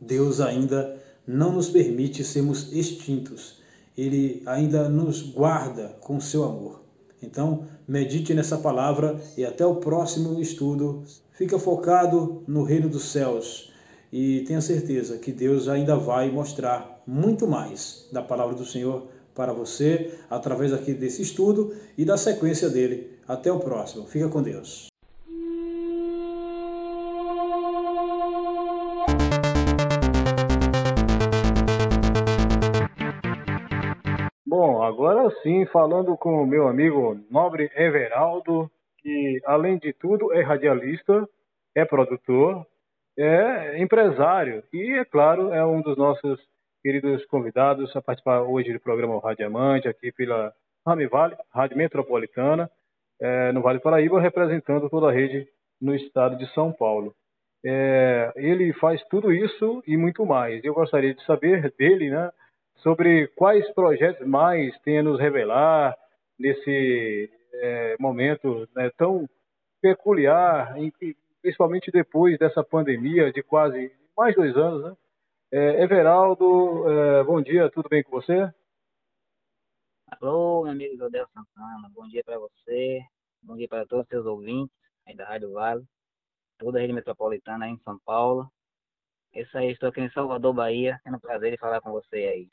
Deus 0.00 0.40
ainda 0.40 0.96
não 1.26 1.50
nos 1.50 1.68
permite 1.68 2.22
sermos 2.22 2.72
extintos. 2.72 3.58
Ele 3.96 4.44
ainda 4.46 4.88
nos 4.88 5.22
guarda 5.22 5.96
com 6.00 6.20
seu 6.20 6.44
amor. 6.44 6.84
Então, 7.20 7.64
medite 7.86 8.32
nessa 8.32 8.56
palavra 8.58 9.20
e 9.36 9.44
até 9.44 9.66
o 9.66 9.74
próximo 9.74 10.40
estudo. 10.40 11.02
Fica 11.32 11.58
focado 11.58 12.44
no 12.46 12.62
reino 12.62 12.88
dos 12.88 13.06
céus 13.06 13.72
e 14.12 14.44
tenha 14.46 14.60
certeza 14.60 15.18
que 15.18 15.32
Deus 15.32 15.66
ainda 15.66 15.96
vai 15.96 16.30
mostrar 16.30 17.02
muito 17.04 17.44
mais 17.44 18.06
da 18.12 18.22
palavra 18.22 18.54
do 18.54 18.64
Senhor 18.64 19.08
para 19.34 19.52
você 19.52 20.14
através 20.30 20.72
aqui 20.72 20.94
desse 20.94 21.22
estudo 21.22 21.74
e 21.96 22.04
da 22.04 22.16
sequência 22.16 22.70
dele. 22.70 23.17
Até 23.28 23.52
o 23.52 23.60
próximo. 23.60 24.06
Fica 24.06 24.28
com 24.28 24.42
Deus. 24.42 24.88
Bom, 34.46 34.82
agora 34.82 35.30
sim, 35.42 35.66
falando 35.66 36.16
com 36.16 36.42
o 36.42 36.46
meu 36.46 36.66
amigo 36.66 37.20
nobre 37.30 37.70
Everaldo, 37.76 38.70
que 38.96 39.40
além 39.44 39.76
de 39.78 39.92
tudo 39.92 40.32
é 40.32 40.42
radialista, 40.42 41.28
é 41.74 41.84
produtor, 41.84 42.66
é 43.16 43.78
empresário 43.78 44.64
e, 44.72 44.98
é 44.98 45.04
claro, 45.04 45.52
é 45.52 45.64
um 45.64 45.82
dos 45.82 45.98
nossos 45.98 46.40
queridos 46.82 47.26
convidados 47.26 47.94
a 47.94 48.00
participar 48.00 48.40
hoje 48.40 48.72
do 48.72 48.80
programa 48.80 49.20
Radiamante, 49.20 49.86
aqui 49.86 50.10
pela 50.12 50.52
Rami 50.86 51.06
Vale, 51.06 51.36
Rádio 51.52 51.76
Metropolitana, 51.76 52.70
é, 53.20 53.52
no 53.52 53.62
Vale 53.62 53.80
Paraíba, 53.80 54.20
representando 54.20 54.88
toda 54.88 55.08
a 55.08 55.12
rede 55.12 55.46
no 55.80 55.94
estado 55.94 56.36
de 56.36 56.46
São 56.52 56.72
Paulo. 56.72 57.14
É, 57.64 58.32
ele 58.36 58.72
faz 58.74 59.02
tudo 59.10 59.32
isso 59.32 59.82
e 59.86 59.96
muito 59.96 60.24
mais. 60.24 60.62
Eu 60.64 60.74
gostaria 60.74 61.14
de 61.14 61.24
saber 61.24 61.72
dele, 61.76 62.10
né, 62.10 62.30
sobre 62.76 63.26
quais 63.28 63.68
projetos 63.74 64.26
mais 64.26 64.76
tem 64.80 64.98
a 64.98 65.02
nos 65.02 65.18
revelar 65.18 65.96
nesse 66.38 67.30
é, 67.54 67.96
momento 67.98 68.68
né, 68.74 68.90
tão 68.96 69.28
peculiar, 69.82 70.74
principalmente 71.42 71.90
depois 71.90 72.38
dessa 72.38 72.62
pandemia 72.62 73.32
de 73.32 73.42
quase 73.42 73.90
mais 74.16 74.34
dois 74.34 74.56
anos, 74.56 74.84
né? 74.84 74.96
É, 75.50 75.82
Everaldo, 75.82 76.84
é, 76.90 77.24
bom 77.24 77.40
dia, 77.40 77.70
tudo 77.70 77.88
bem 77.88 78.02
com 78.02 78.10
você? 78.10 78.52
Alô, 80.10 80.62
meu 80.62 80.72
amigo 80.72 80.96
Jodel 80.96 81.26
Santana, 81.28 81.90
bom 81.94 82.08
dia 82.08 82.24
para 82.24 82.38
você, 82.38 83.00
bom 83.42 83.56
dia 83.56 83.68
para 83.68 83.86
todos 83.86 84.04
os 84.04 84.08
seus 84.08 84.24
ouvintes 84.24 84.74
aí 85.06 85.14
da 85.14 85.26
Rádio 85.26 85.52
Vale, 85.52 85.84
toda 86.58 86.78
a 86.78 86.80
rede 86.80 86.94
metropolitana 86.94 87.66
aí 87.66 87.72
em 87.72 87.78
São 87.80 87.98
Paulo. 88.04 88.50
Isso 89.34 89.56
aí, 89.58 89.70
estou 89.70 89.90
aqui 89.90 90.00
em 90.00 90.10
Salvador, 90.10 90.54
Bahia, 90.54 90.98
tendo 91.04 91.18
o 91.18 91.20
prazer 91.20 91.52
de 91.52 91.58
falar 91.58 91.80
com 91.82 91.92
você 91.92 92.16
aí. 92.16 92.48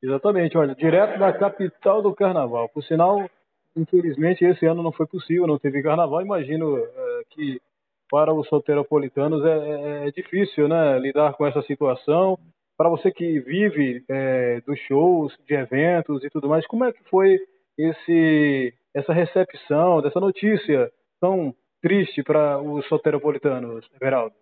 Exatamente, 0.00 0.56
olha, 0.56 0.74
direto 0.76 1.18
da 1.18 1.32
capital 1.32 2.00
do 2.00 2.14
carnaval. 2.14 2.68
Por 2.68 2.84
sinal, 2.84 3.28
infelizmente 3.76 4.44
esse 4.44 4.64
ano 4.64 4.82
não 4.82 4.92
foi 4.92 5.06
possível, 5.06 5.48
não 5.48 5.58
teve 5.58 5.82
carnaval. 5.82 6.22
Imagino 6.22 6.78
é, 6.78 7.22
que 7.30 7.60
para 8.08 8.32
os 8.32 8.46
soteropolitanos 8.48 9.44
é, 9.44 9.58
é, 9.58 10.08
é, 10.08 10.10
difícil, 10.12 10.68
né, 10.68 10.98
lidar 11.00 11.34
com 11.34 11.44
essa 11.46 11.62
situação. 11.62 12.38
Para 12.76 12.88
você 12.88 13.12
que 13.12 13.40
vive 13.40 14.04
é, 14.08 14.60
dos 14.62 14.78
shows, 14.80 15.36
de 15.46 15.54
eventos 15.54 16.24
e 16.24 16.30
tudo 16.30 16.48
mais, 16.48 16.66
como 16.66 16.84
é 16.84 16.92
que 16.92 17.02
foi 17.04 17.38
esse 17.78 18.76
essa 18.92 19.12
recepção 19.12 20.00
dessa 20.00 20.20
notícia 20.20 20.92
tão 21.20 21.54
triste 21.82 22.22
para 22.22 22.60
os 22.62 22.86
soteropolitanos, 22.86 23.84
Everaldo? 23.94 24.34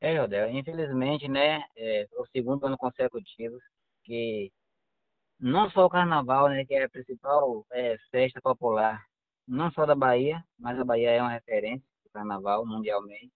É, 0.00 0.18
Rodel, 0.18 0.50
infelizmente, 0.50 1.28
né, 1.28 1.62
é 1.76 2.08
o 2.18 2.26
segundo 2.26 2.66
ano 2.66 2.76
consecutivo 2.76 3.56
que 4.02 4.50
não 5.38 5.70
só 5.70 5.86
o 5.86 5.90
carnaval, 5.90 6.48
né, 6.48 6.64
que 6.64 6.74
é 6.74 6.84
a 6.84 6.88
principal 6.90 7.64
é, 7.72 7.96
festa 8.10 8.40
popular, 8.40 9.00
não 9.46 9.70
só 9.70 9.86
da 9.86 9.94
Bahia, 9.94 10.42
mas 10.58 10.78
a 10.78 10.84
Bahia 10.84 11.10
é 11.10 11.22
uma 11.22 11.30
referência 11.30 11.86
do 12.04 12.10
carnaval 12.10 12.66
mundialmente. 12.66 13.30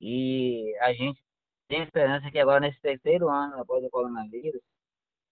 E 0.00 0.74
a 0.80 0.92
gente 0.94 1.20
tem 1.68 1.82
esperança 1.82 2.30
que 2.30 2.38
agora, 2.38 2.60
nesse 2.60 2.80
terceiro 2.80 3.28
ano 3.28 3.60
após 3.60 3.84
o 3.84 3.90
coronavírus, 3.90 4.62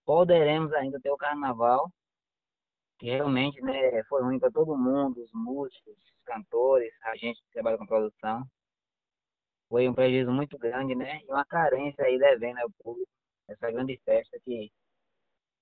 poderemos 0.04 0.72
ainda 0.74 1.00
ter 1.00 1.10
o 1.10 1.16
carnaval, 1.16 1.90
que 2.98 3.06
realmente 3.06 3.60
né, 3.62 4.02
foi 4.04 4.22
ruim 4.22 4.38
para 4.38 4.50
todo 4.50 4.76
mundo, 4.76 5.22
os 5.22 5.32
músicos, 5.32 5.96
os 5.96 6.24
cantores, 6.24 6.92
a 7.02 7.16
gente 7.16 7.42
que 7.42 7.50
trabalha 7.52 7.78
com 7.78 7.86
produção. 7.86 8.44
Foi 9.68 9.88
um 9.88 9.94
prejuízo 9.94 10.30
muito 10.30 10.56
grande, 10.58 10.94
né? 10.94 11.20
E 11.24 11.32
uma 11.32 11.44
carência 11.44 12.04
aí 12.04 12.18
devendo 12.18 12.58
ao 12.58 12.70
público 12.82 13.10
essa 13.48 13.70
grande 13.70 14.00
festa 14.04 14.38
que 14.44 14.70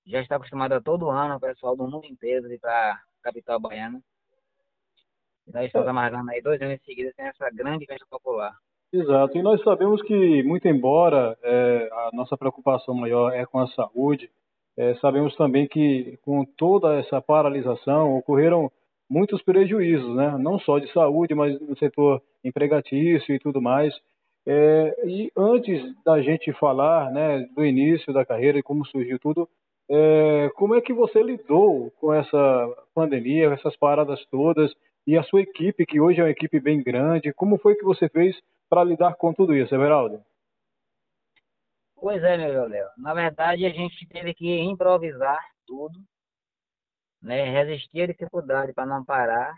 já 0.06 0.20
está 0.20 0.36
acostumada 0.36 0.82
todo 0.82 1.10
ano 1.10 1.36
o 1.36 1.40
pessoal 1.40 1.76
do 1.76 1.88
mundo 1.88 2.06
inteiro 2.06 2.52
ir 2.52 2.58
para 2.58 2.92
a 2.92 3.02
capital 3.22 3.60
baiana. 3.60 4.02
E 5.46 5.52
nós 5.52 5.66
estamos 5.66 5.88
amargando 5.88 6.30
aí 6.30 6.42
dois 6.42 6.60
anos 6.60 6.74
em 6.74 6.84
seguida 6.84 7.12
sem 7.16 7.26
essa 7.26 7.50
grande 7.50 7.86
festa 7.86 8.06
popular. 8.10 8.54
Exato, 8.94 9.36
e 9.36 9.42
nós 9.42 9.60
sabemos 9.64 10.00
que, 10.02 10.44
muito 10.44 10.68
embora 10.68 11.36
é, 11.42 11.88
a 11.90 12.10
nossa 12.12 12.36
preocupação 12.36 12.94
maior 12.94 13.34
é 13.34 13.44
com 13.44 13.58
a 13.58 13.66
saúde, 13.66 14.30
é, 14.76 14.94
sabemos 15.00 15.34
também 15.34 15.66
que 15.66 16.16
com 16.22 16.44
toda 16.44 16.94
essa 16.94 17.20
paralisação 17.20 18.16
ocorreram 18.16 18.70
muitos 19.10 19.42
prejuízos, 19.42 20.14
né? 20.14 20.38
não 20.38 20.60
só 20.60 20.78
de 20.78 20.92
saúde, 20.92 21.34
mas 21.34 21.60
no 21.60 21.76
setor 21.76 22.22
empregatício 22.44 23.34
e 23.34 23.38
tudo 23.40 23.60
mais. 23.60 23.92
É, 24.46 24.94
e 25.04 25.28
antes 25.36 25.82
da 26.04 26.22
gente 26.22 26.52
falar 26.52 27.10
né, 27.10 27.48
do 27.52 27.66
início 27.66 28.12
da 28.12 28.24
carreira 28.24 28.60
e 28.60 28.62
como 28.62 28.86
surgiu 28.86 29.18
tudo, 29.18 29.48
é, 29.90 30.52
como 30.54 30.76
é 30.76 30.80
que 30.80 30.92
você 30.92 31.20
lidou 31.20 31.90
com 32.00 32.14
essa 32.14 32.84
pandemia, 32.94 33.52
essas 33.54 33.76
paradas 33.76 34.24
todas 34.30 34.72
e 35.04 35.18
a 35.18 35.24
sua 35.24 35.40
equipe, 35.40 35.84
que 35.84 36.00
hoje 36.00 36.20
é 36.20 36.22
uma 36.22 36.30
equipe 36.30 36.60
bem 36.60 36.80
grande, 36.80 37.32
como 37.32 37.58
foi 37.58 37.74
que 37.74 37.84
você 37.84 38.08
fez 38.08 38.40
para 38.68 38.84
lidar 38.84 39.14
com 39.16 39.32
tudo 39.32 39.54
isso, 39.54 39.74
Everaldo? 39.74 40.24
Pois 41.96 42.22
é, 42.22 42.36
meu 42.36 42.68
Léo. 42.68 42.88
Na 42.98 43.14
verdade, 43.14 43.64
a 43.64 43.70
gente 43.70 44.06
teve 44.08 44.34
que 44.34 44.60
improvisar 44.60 45.40
tudo, 45.66 45.98
né? 47.22 47.50
resistir 47.50 48.02
à 48.02 48.06
dificuldade 48.06 48.72
para 48.72 48.86
não 48.86 49.04
parar. 49.04 49.54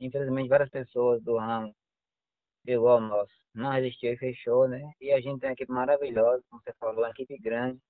Infelizmente, 0.00 0.48
várias 0.48 0.70
pessoas 0.70 1.22
do 1.22 1.36
ramo 1.38 1.74
igual 2.66 3.00
nosso, 3.00 3.32
não 3.54 3.70
resistiu 3.70 4.12
e 4.12 4.18
fechou, 4.18 4.68
né? 4.68 4.92
E 5.00 5.12
a 5.12 5.20
gente 5.20 5.40
tem 5.40 5.50
uma 5.50 5.52
equipe 5.52 5.72
maravilhosa, 5.72 6.42
como 6.50 6.62
você 6.62 6.72
falou, 6.78 7.04
uma 7.04 7.10
equipe 7.10 7.38
grande. 7.38 7.80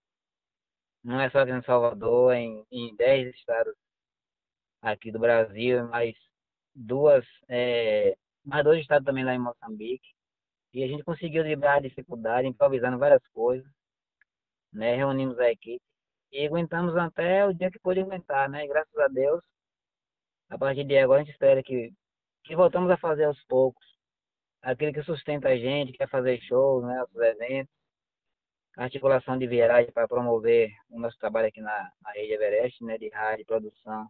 Não 1.03 1.21
é 1.21 1.31
só 1.31 1.41
aqui 1.41 1.53
em 1.53 1.62
Salvador, 1.62 2.35
em, 2.35 2.65
em 2.71 2.95
10 2.97 3.35
estados 3.35 3.75
aqui 4.83 5.11
do 5.11 5.19
Brasil, 5.19 5.87
mas 5.88 6.15
duas, 6.75 7.25
é, 7.49 8.17
mais 8.45 8.65
dois 8.65 8.81
estados 8.81 9.05
também 9.05 9.25
lá 9.25 9.35
em 9.35 9.38
Moçambique. 9.38 10.15
E 10.76 10.85
a 10.85 10.87
gente 10.87 11.02
conseguiu 11.02 11.42
livrar 11.42 11.78
a 11.78 11.80
dificuldade, 11.80 12.47
improvisando 12.47 12.99
várias 12.99 13.26
coisas, 13.28 13.66
né? 14.71 14.95
Reunimos 14.95 15.38
a 15.38 15.50
equipe 15.50 15.83
e 16.30 16.47
aguentamos 16.47 16.95
até 16.95 17.47
o 17.47 17.54
dia 17.54 17.71
que 17.71 17.78
pôde 17.78 18.00
aguentar, 18.00 18.47
né? 18.50 18.62
E 18.62 18.68
graças 18.68 18.95
a 18.99 19.09
Deus, 19.09 19.42
a 20.50 20.59
partir 20.59 20.85
de 20.85 20.99
agora 20.99 21.23
a 21.23 21.25
gente 21.25 21.33
espera 21.33 21.62
que, 21.62 21.90
que 22.45 22.54
voltamos 22.54 22.90
a 22.90 22.99
fazer 22.99 23.25
aos 23.25 23.42
poucos 23.45 23.83
aquele 24.61 24.92
que 24.92 25.02
sustenta 25.02 25.49
a 25.49 25.56
gente, 25.56 25.95
quer 25.95 26.11
fazer 26.11 26.38
shows, 26.42 26.85
né, 26.85 27.02
os 27.04 27.23
eventos, 27.23 27.75
articulação 28.76 29.38
de 29.38 29.47
viagem 29.47 29.90
para 29.92 30.06
promover 30.06 30.68
o 30.90 31.00
nosso 31.00 31.16
trabalho 31.16 31.49
aqui 31.49 31.62
na, 31.62 31.90
na 32.02 32.11
Rede 32.12 32.35
Everest, 32.35 32.85
né, 32.85 32.99
de 32.99 33.09
rádio, 33.09 33.47
produção. 33.47 34.06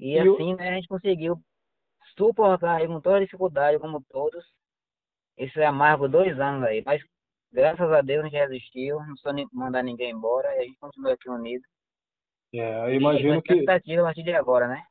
E, 0.00 0.14
e 0.14 0.18
assim, 0.18 0.52
eu... 0.52 0.56
né, 0.56 0.70
a 0.70 0.74
gente 0.76 0.88
conseguiu 0.88 1.38
suportar 2.16 2.86
com 2.86 2.98
toda 2.98 3.18
a 3.18 3.20
dificuldade, 3.20 3.78
como 3.78 4.02
todos, 4.08 4.42
esse 5.36 5.62
amargo 5.62 6.08
dois 6.08 6.38
anos 6.38 6.62
aí, 6.64 6.82
mas 6.84 7.02
graças 7.52 7.90
a 7.90 8.00
Deus 8.00 8.20
a 8.20 8.28
gente 8.28 8.36
resistiu, 8.36 8.98
não 9.00 9.16
só 9.16 9.30
mandar 9.52 9.82
ninguém 9.82 10.10
embora, 10.10 10.54
e 10.56 10.58
a 10.58 10.62
gente 10.64 10.78
continua 10.78 11.12
aqui 11.12 11.28
unido. 11.28 11.62
É, 12.54 12.90
eu 12.90 12.94
imagino 12.94 13.38
e, 13.38 13.42
que... 13.42 13.52
expectativa 13.52 14.02
a 14.02 14.04
partir 14.06 14.22
de 14.22 14.32
agora, 14.32 14.68
né? 14.68 14.82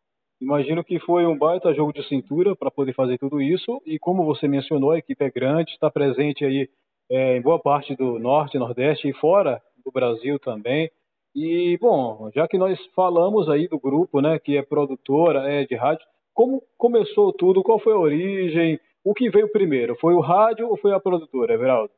Imagino 0.41 0.83
que 0.83 0.99
foi 0.99 1.25
um 1.25 1.37
baita 1.37 1.73
jogo 1.73 1.93
de 1.93 2.05
cintura 2.07 2.53
para 2.53 2.69
poder 2.69 2.93
fazer 2.93 3.17
tudo 3.17 3.41
isso. 3.41 3.81
E 3.85 3.97
como 3.97 4.25
você 4.25 4.45
mencionou, 4.45 4.91
a 4.91 4.97
equipe 4.97 5.23
é 5.23 5.31
grande, 5.31 5.71
está 5.71 5.89
presente 5.89 6.43
aí 6.43 6.69
é, 7.09 7.37
em 7.37 7.41
boa 7.41 7.59
parte 7.59 7.95
do 7.95 8.19
norte, 8.19 8.57
nordeste 8.57 9.07
e 9.07 9.13
fora 9.13 9.61
do 9.85 9.91
Brasil 9.91 10.37
também. 10.39 10.91
E, 11.33 11.77
bom, 11.81 12.29
já 12.35 12.45
que 12.47 12.57
nós 12.57 12.77
falamos 12.93 13.49
aí 13.49 13.69
do 13.69 13.79
grupo, 13.79 14.19
né, 14.19 14.37
que 14.37 14.57
é 14.57 14.61
produtora 14.61 15.49
é, 15.49 15.65
de 15.65 15.75
rádio, 15.75 16.05
como 16.33 16.61
começou 16.77 17.31
tudo? 17.31 17.63
Qual 17.63 17.79
foi 17.79 17.93
a 17.93 17.97
origem? 17.97 18.79
O 19.03 19.13
que 19.13 19.29
veio 19.29 19.51
primeiro? 19.51 19.95
Foi 19.97 20.13
o 20.13 20.21
rádio 20.21 20.69
ou 20.69 20.77
foi 20.77 20.93
a 20.93 20.99
produtora, 20.99 21.53
Everaldo? 21.53 21.93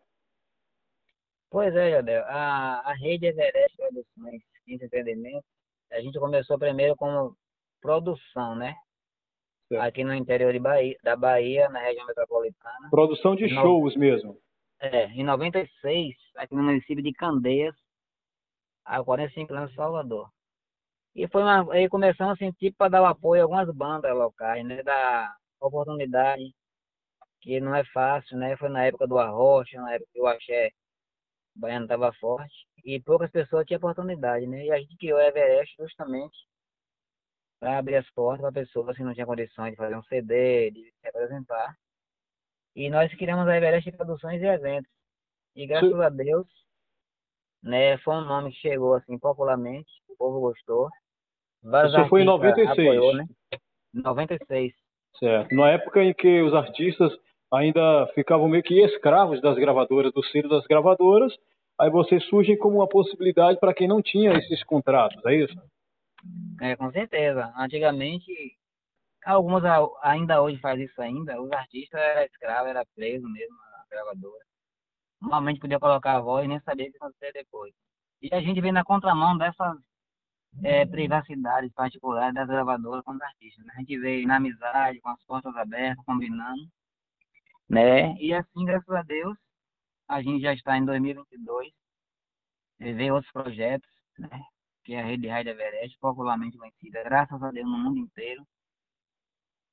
Pois 1.52 1.74
é, 1.76 1.92
Jadel. 1.92 2.24
A, 2.26 2.82
a 2.90 2.94
rede 2.94 3.28
Everest 3.28 3.78
Produções 3.78 4.42
Entretenimento, 4.68 5.46
a 5.92 6.02
gente 6.02 6.20
começou 6.20 6.58
primeiro 6.58 6.96
como 6.96 7.38
produção, 7.80 8.56
né? 8.56 8.76
Certo. 9.68 9.82
Aqui 9.84 10.04
no 10.04 10.14
interior 10.14 10.52
de 10.52 10.60
Bahia, 10.60 10.98
da 11.04 11.16
Bahia, 11.16 11.70
na 11.70 11.80
região 11.80 12.06
metropolitana. 12.08 12.90
Produção 12.90 13.36
de 13.36 13.44
no... 13.44 13.62
shows 13.62 13.96
mesmo. 13.96 14.40
É, 14.80 15.06
em 15.12 15.24
96, 15.24 16.16
aqui 16.36 16.56
no 16.56 16.64
município 16.64 17.04
de 17.04 17.14
Candeias, 17.14 17.76
a 18.84 19.04
45 19.04 19.54
anos 19.54 19.70
de 19.70 19.76
Salvador. 19.76 20.30
E 21.16 21.28
foi 21.28 21.44
uma, 21.44 21.72
aí 21.74 21.88
começamos 21.88 22.34
assim, 22.34 22.52
tipo, 22.52 22.78
para 22.78 22.90
dar 22.90 23.02
o 23.04 23.06
apoio 23.06 23.42
a 23.42 23.44
algumas 23.46 23.70
bandas 23.74 24.14
locais, 24.16 24.66
né? 24.66 24.84
Da 24.84 25.34
oportunidade, 25.62 26.54
que 27.42 27.60
não 27.60 27.76
é 27.76 27.84
fácil, 27.86 28.38
né? 28.38 28.58
Foi 28.58 28.70
na 28.70 28.86
época 28.86 29.08
do 29.08 29.18
arrocha, 29.18 29.80
na 29.82 29.94
época 29.94 30.10
que 30.14 30.22
o 30.22 30.28
axé 30.28 30.72
baiano 31.56 31.86
estava 31.86 32.12
forte, 32.14 32.54
e 32.84 33.00
poucas 33.00 33.32
pessoas 33.32 33.66
tinham 33.66 33.78
oportunidade, 33.78 34.46
né? 34.46 34.66
E 34.66 34.72
a 34.72 34.80
gente 34.80 34.98
criou 34.98 35.18
o 35.18 35.22
Everest 35.22 35.76
justamente 35.80 36.38
para 37.60 37.78
abrir 37.78 37.96
as 37.96 38.10
portas 38.12 38.42
para 38.42 38.52
pessoas 38.52 38.96
que 38.96 39.04
não 39.04 39.14
tinham 39.14 39.28
condições 39.28 39.72
de 39.72 39.78
fazer 39.78 39.96
um 39.96 40.04
CD, 40.04 40.72
de 40.72 40.92
se 41.00 41.08
apresentar. 41.08 41.76
E 42.76 42.90
nós 42.90 43.14
criamos 43.16 43.48
a 43.48 43.56
Everest 43.56 43.92
Produções 43.94 44.42
e 44.42 44.46
Eventos. 44.46 44.92
E 45.56 45.66
graças 45.66 45.90
Sim. 45.90 46.02
a 46.02 46.10
Deus, 46.10 46.48
né, 47.64 47.98
foi 48.00 48.16
um 48.16 48.26
nome 48.26 48.52
que 48.52 48.60
chegou 48.60 48.94
assim 48.94 49.18
popularmente, 49.18 49.90
o 50.10 50.16
povo 50.18 50.42
gostou. 50.42 50.90
Vários 51.64 51.94
Isso 51.94 52.10
foi 52.10 52.22
em 52.22 52.26
96. 52.26 52.70
Apoiou, 52.70 53.16
né? 53.16 53.26
96. 53.94 54.74
Certo. 55.18 55.56
Na 55.56 55.70
época 55.72 56.04
em 56.04 56.14
que 56.14 56.42
os 56.42 56.54
artistas 56.54 57.12
ainda 57.56 58.08
ficavam 58.14 58.48
meio 58.48 58.64
que 58.64 58.84
escravos 58.84 59.42
das 59.42 59.56
gravadoras, 59.56 60.12
do 60.14 60.24
selo 60.26 60.50
das 60.50 60.66
gravadoras, 60.66 61.34
aí 61.80 61.90
vocês 61.90 62.24
surgem 62.26 62.58
como 62.58 62.78
uma 62.78 62.88
possibilidade 62.88 63.60
para 63.60 63.74
quem 63.74 63.88
não 63.88 64.02
tinha 64.02 64.34
esses 64.34 64.64
contratos, 64.64 65.24
é 65.26 65.36
isso? 65.36 65.56
É, 66.62 66.76
com 66.76 66.92
certeza. 66.92 67.54
Antigamente, 67.58 68.32
alguns 69.26 69.64
ainda 70.02 70.42
hoje 70.42 70.58
fazem 70.60 70.86
isso 70.86 71.02
ainda, 71.02 71.42
os 71.42 71.52
artistas 71.52 72.00
eram 72.00 72.24
escravos, 72.24 72.70
era 72.70 72.86
preso 72.96 73.28
mesmo, 73.30 73.56
a 73.56 73.86
gravadora. 73.90 74.46
Normalmente 75.22 75.60
podia 75.60 75.80
colocar 75.80 76.18
a 76.18 76.22
voz 76.22 76.46
e 76.46 76.48
nem 76.48 76.60
sabia 76.62 76.88
o 76.88 76.92
que 76.92 76.98
acontecer 76.98 77.32
depois. 77.34 77.74
E 78.22 78.34
a 78.34 78.42
gente 78.42 78.62
vem 78.62 78.72
na 78.72 78.84
contramão 78.84 79.38
dessas 79.38 79.78
é, 80.64 80.86
privacidades 80.86 81.72
particulares 81.74 82.34
das 82.34 82.48
gravadoras 82.48 83.04
com 83.04 83.12
os 83.12 83.22
artistas. 83.22 83.66
Né? 83.66 83.74
A 83.76 83.80
gente 83.80 83.98
veio 84.00 84.28
na 84.28 84.38
amizade, 84.38 85.02
com 85.02 85.10
as 85.10 85.24
portas 85.26 85.56
abertas, 85.56 86.04
combinando. 86.06 86.68
Né? 87.70 88.16
E 88.20 88.34
assim, 88.34 88.66
graças 88.66 88.90
a 88.90 89.02
Deus, 89.02 89.38
a 90.08 90.22
gente 90.22 90.42
já 90.42 90.54
está 90.54 90.78
em 90.78 90.86
2022, 90.86 91.72
vê 92.80 93.12
outros 93.12 93.32
projetos, 93.32 93.90
né? 94.18 94.42
que 94.84 94.94
é 94.94 95.02
a 95.02 95.06
Rede 95.06 95.28
Rádio 95.28 95.52
Everest, 95.52 95.98
popularmente 96.00 96.58
conhecida, 96.58 97.04
graças 97.04 97.42
a 97.42 97.52
Deus, 97.52 97.68
no 97.68 97.78
mundo 97.78 97.98
inteiro. 97.98 98.46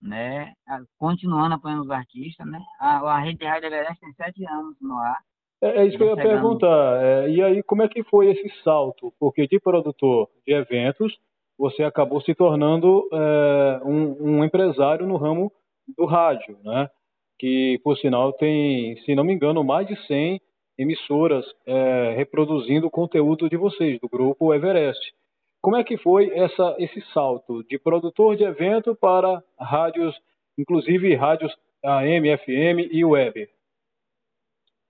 Né? 0.00 0.52
Continuando 0.98 1.54
apoiando 1.54 1.82
os 1.82 1.90
artistas, 1.90 2.44
né? 2.46 2.60
A, 2.80 2.96
a 2.98 3.18
Rede 3.20 3.44
Rádio 3.44 3.66
Everest 3.66 4.00
tem 4.00 4.12
sete 4.14 4.44
anos 4.46 4.76
no 4.80 4.96
ar. 4.96 5.22
É, 5.62 5.82
é 5.82 5.86
isso 5.86 5.96
que 5.96 6.02
eu 6.02 6.08
ia 6.08 6.16
perguntar. 6.16 7.02
É, 7.04 7.30
e 7.30 7.40
aí, 7.40 7.62
como 7.62 7.82
é 7.82 7.88
que 7.88 8.02
foi 8.04 8.32
esse 8.32 8.62
salto? 8.64 9.14
Porque 9.20 9.46
de 9.46 9.60
produtor 9.60 10.28
de 10.44 10.52
eventos, 10.52 11.16
você 11.56 11.84
acabou 11.84 12.20
se 12.20 12.34
tornando 12.34 13.08
é, 13.12 13.80
um, 13.84 14.38
um, 14.38 14.44
empresário 14.44 15.06
no 15.06 15.16
ramo 15.16 15.52
do 15.96 16.04
rádio, 16.04 16.58
né? 16.64 16.90
Que, 17.38 17.80
por 17.82 17.96
sinal, 17.98 18.32
tem, 18.32 18.96
se 19.04 19.14
não 19.14 19.24
me 19.24 19.32
engano, 19.32 19.64
mais 19.64 19.86
de 19.86 19.96
100 20.06 20.40
emissoras 20.78 21.44
é, 21.66 22.14
reproduzindo 22.16 22.86
o 22.86 22.90
conteúdo 22.90 23.48
de 23.48 23.56
vocês, 23.56 23.98
do 24.00 24.08
grupo 24.08 24.54
Everest. 24.54 25.12
Como 25.60 25.76
é 25.76 25.84
que 25.84 25.96
foi 25.96 26.30
essa, 26.36 26.74
esse 26.78 27.00
salto 27.12 27.62
de 27.64 27.78
produtor 27.78 28.36
de 28.36 28.44
evento 28.44 28.94
para 28.96 29.42
rádios, 29.58 30.14
inclusive 30.58 31.14
rádios 31.14 31.56
AM, 31.84 32.36
FM 32.36 32.90
e 32.90 33.04
web? 33.04 33.48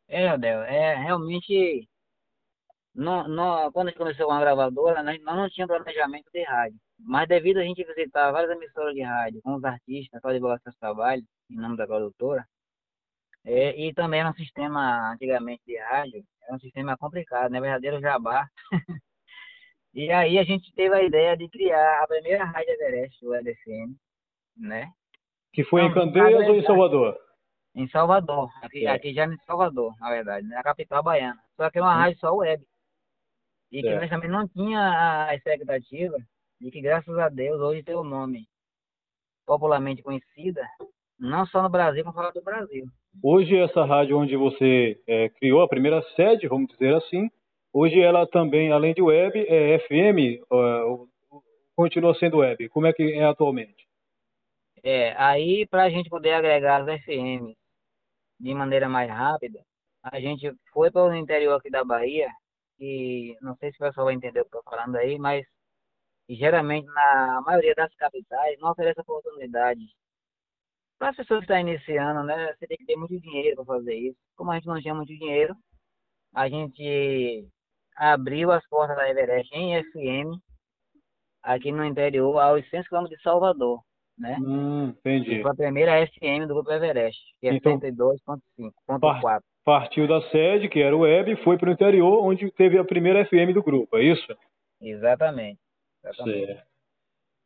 É, 0.09 0.29
Adel, 0.29 0.63
é 0.63 0.95
realmente 0.95 1.89
quando 2.95 3.89
a 3.89 3.91
gente 3.91 3.99
começou 3.99 4.27
com 4.27 4.33
a 4.33 4.41
gravadora, 4.41 5.03
nós, 5.03 5.21
nós 5.23 5.37
não 5.37 5.49
tínhamos 5.49 5.77
planejamento 5.77 6.31
de 6.33 6.43
rádio. 6.43 6.79
Mas 6.99 7.27
devido 7.27 7.59
a 7.59 7.65
gente 7.65 7.83
visitar 7.85 8.31
várias 8.31 8.51
emissoras 8.51 8.95
de 8.95 9.03
rádio 9.03 9.41
com 9.43 9.55
os 9.55 9.65
artistas 9.65 10.21
para 10.21 10.35
divulgar 10.35 10.61
seus 10.61 10.77
trabalhos, 10.77 11.25
em 11.53 11.57
nome 11.57 11.77
da 11.77 11.87
produtora, 11.87 12.47
é, 13.45 13.77
e 13.77 13.93
também 13.93 14.21
era 14.21 14.31
um 14.31 14.35
sistema, 14.35 15.13
antigamente, 15.13 15.63
de 15.67 15.77
rádio, 15.79 16.25
era 16.43 16.57
um 16.57 16.61
sistema 16.61 16.97
complicado, 16.97 17.51
né? 17.51 17.61
Verdadeiro 17.61 18.01
jabá. 18.01 18.49
e 19.93 20.11
aí 20.13 20.39
a 20.39 20.45
gente 20.45 20.73
teve 20.75 20.95
a 20.95 21.03
ideia 21.03 21.37
de 21.37 21.49
criar 21.49 22.03
a 22.03 22.07
primeira 22.07 22.45
rádio 22.45 22.71
Everest, 22.71 23.27
o 23.27 23.35
EDFM, 23.35 23.97
né? 24.57 24.93
Que 25.53 25.65
foi 25.65 25.83
então, 25.83 26.05
em 26.05 26.13
Candeias 26.13 26.49
ou 26.49 26.55
em 26.55 26.65
Salvador? 26.65 27.19
Em 27.75 27.89
Salvador, 27.89 28.51
aqui, 28.63 28.87
é. 28.87 28.91
aqui 28.91 29.13
já 29.13 29.27
em 29.27 29.37
Salvador, 29.45 29.95
na 29.99 30.11
verdade, 30.11 30.47
na 30.47 30.63
capital 30.63 31.03
baiana. 31.03 31.43
Só 31.57 31.69
que 31.69 31.79
é 31.79 31.83
uma 31.83 31.95
hum. 31.95 31.99
rádio 31.99 32.19
só 32.21 32.35
web. 32.35 32.65
E 33.73 33.81
que 33.81 33.95
nós 33.95 34.11
também 34.11 34.31
não 34.31 34.47
tinha 34.47 35.27
a 35.27 35.35
expectativa 35.35 36.17
de 36.61 36.71
que, 36.71 36.81
graças 36.81 37.19
a 37.19 37.29
Deus, 37.29 37.59
hoje 37.61 37.83
tem 37.83 37.95
o 37.95 38.05
nome 38.05 38.47
popularmente 39.47 40.03
conhecida, 40.03 40.63
não 41.23 41.47
só 41.47 41.63
no 41.63 41.71
Brasil, 41.71 42.03
como 42.03 42.15
fora 42.15 42.33
do 42.33 42.43
Brasil. 42.43 42.85
Hoje, 43.23 43.57
essa 43.57 43.85
rádio 43.85 44.19
onde 44.19 44.37
você 44.37 45.01
é, 45.07 45.29
criou 45.29 45.63
a 45.63 45.69
primeira 45.69 46.03
sede, 46.17 46.49
vamos 46.49 46.69
dizer 46.73 46.95
assim, 46.97 47.31
hoje 47.73 48.01
ela 48.01 48.27
também, 48.27 48.73
além 48.73 48.93
de 48.93 49.01
web, 49.01 49.39
é 49.49 49.79
FM, 49.79 50.43
continua 51.77 52.15
sendo 52.17 52.39
web. 52.39 52.69
Como 52.71 52.87
é 52.87 52.93
que 52.93 53.03
é 53.15 53.25
atualmente? 53.25 53.87
É, 54.83 55.15
aí 55.17 55.65
para 55.69 55.85
a 55.85 55.91
gente 55.91 56.11
poder 56.11 56.33
agregar 56.33 56.83
as 56.83 57.03
FM 57.03 57.55
de 58.41 58.53
maneira 58.53 58.89
mais 58.89 59.09
rápida, 59.09 59.61
a 60.03 60.19
gente 60.19 60.53
foi 60.73 60.91
para 60.91 61.05
o 61.05 61.15
interior 61.15 61.55
aqui 61.55 61.71
da 61.71 61.85
Bahia 61.85 62.29
que 62.77 63.37
não 63.41 63.55
sei 63.57 63.71
se 63.71 63.77
o 63.77 63.87
pessoal 63.87 64.07
vai 64.07 64.15
entender 64.15 64.41
o 64.41 64.45
que 64.45 64.57
eu 64.57 64.61
estou 64.61 64.63
falando 64.65 64.97
aí, 64.97 65.17
mas 65.17 65.47
geralmente 66.29 66.87
na 66.87 67.41
maioria 67.47 67.75
das 67.77 67.95
capitais 67.95 68.59
não 68.59 68.73
oferece 68.73 69.01
oportunidade 69.01 69.81
para 71.03 71.11
as 71.11 71.17
pessoas 71.17 71.41
que 71.41 71.53
estão 71.53 71.59
iniciando, 71.59 72.23
né? 72.23 72.55
Você 72.55 72.65
tem 72.65 72.77
que 72.77 72.87
ter 72.87 72.95
muito 72.95 73.21
dinheiro 73.21 73.57
para 73.57 73.65
fazer 73.65 73.93
isso. 73.93 74.17
Como 74.37 74.53
a 74.53 74.55
gente 74.55 74.69
não 74.69 74.81
tinha 74.81 74.95
muito 74.95 75.09
dinheiro, 75.09 75.53
a 76.33 76.49
gente 76.49 77.45
abriu 77.97 78.53
as 78.53 78.65
portas 78.69 78.97
da 78.97 79.11
Everest 79.11 79.53
em 79.53 79.83
FM 79.83 80.41
aqui 81.43 81.73
no 81.73 81.85
interior, 81.85 82.39
a 82.39 82.53
800 82.53 82.89
km 82.89 83.05
de 83.07 83.21
Salvador, 83.21 83.81
né? 84.17 84.37
Hum, 84.41 84.91
entendi. 84.91 85.43
foi 85.43 85.51
a 85.51 85.55
primeira 85.57 86.07
FM 86.07 86.47
do 86.47 86.55
Grupo 86.55 86.71
Everest, 86.71 87.21
que 87.41 87.49
é 87.49 87.55
então, 87.55 87.81
102.5.4 87.81 89.41
partiu 89.65 90.07
da 90.07 90.23
sede, 90.31 90.69
que 90.69 90.81
era 90.81 90.97
o 90.97 91.01
web, 91.01 91.33
e 91.33 91.43
foi 91.43 91.59
para 91.59 91.69
o 91.69 91.73
interior, 91.73 92.25
onde 92.25 92.49
teve 92.53 92.79
a 92.79 92.85
primeira 92.85 93.25
FM 93.27 93.53
do 93.53 93.63
grupo, 93.63 93.97
é 93.97 94.05
isso? 94.05 94.37
Exatamente. 94.81 95.59
exatamente. 96.05 96.47
Certo. 96.47 96.72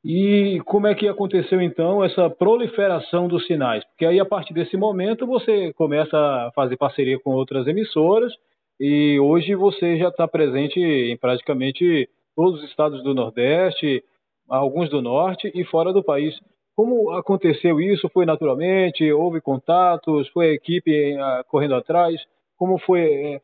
E 0.08 0.60
como 0.66 0.86
é 0.86 0.94
que 0.94 1.08
aconteceu 1.08 1.60
então 1.60 2.04
essa 2.04 2.30
proliferação 2.30 3.26
dos 3.26 3.44
sinais? 3.44 3.84
Porque 3.86 4.06
aí 4.06 4.20
a 4.20 4.24
partir 4.24 4.54
desse 4.54 4.76
momento 4.76 5.26
você 5.26 5.72
começa 5.72 6.16
a 6.16 6.52
fazer 6.54 6.76
parceria 6.76 7.18
com 7.18 7.32
outras 7.32 7.66
emissoras 7.66 8.32
e 8.78 9.18
hoje 9.18 9.56
você 9.56 9.96
já 9.96 10.06
está 10.06 10.28
presente 10.28 10.78
em 10.78 11.16
praticamente 11.16 12.08
todos 12.36 12.62
os 12.62 12.70
estados 12.70 13.02
do 13.02 13.14
Nordeste, 13.14 14.00
alguns 14.48 14.88
do 14.88 15.02
Norte 15.02 15.50
e 15.52 15.64
fora 15.64 15.92
do 15.92 16.04
país. 16.04 16.38
Como 16.76 17.10
aconteceu 17.10 17.80
isso? 17.80 18.08
Foi 18.10 18.24
naturalmente? 18.24 19.10
Houve 19.10 19.40
contatos? 19.40 20.28
Foi 20.28 20.50
a 20.50 20.52
equipe 20.52 21.16
uh, 21.16 21.42
correndo 21.48 21.74
atrás? 21.74 22.24
Como 22.56 22.78
foi 22.78 23.40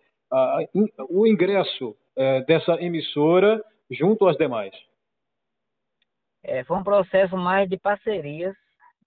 in, 0.72 0.87
o 1.11 1.27
ingresso 1.27 1.88
uh, 1.88 2.46
dessa 2.46 2.81
emissora 2.81 3.61
junto 3.90 4.29
às 4.29 4.37
demais? 4.37 4.72
É, 6.44 6.64
foi 6.64 6.76
um 6.76 6.85
processo 6.85 7.37
mais 7.37 7.68
de 7.68 7.78
parcerias, 7.78 8.55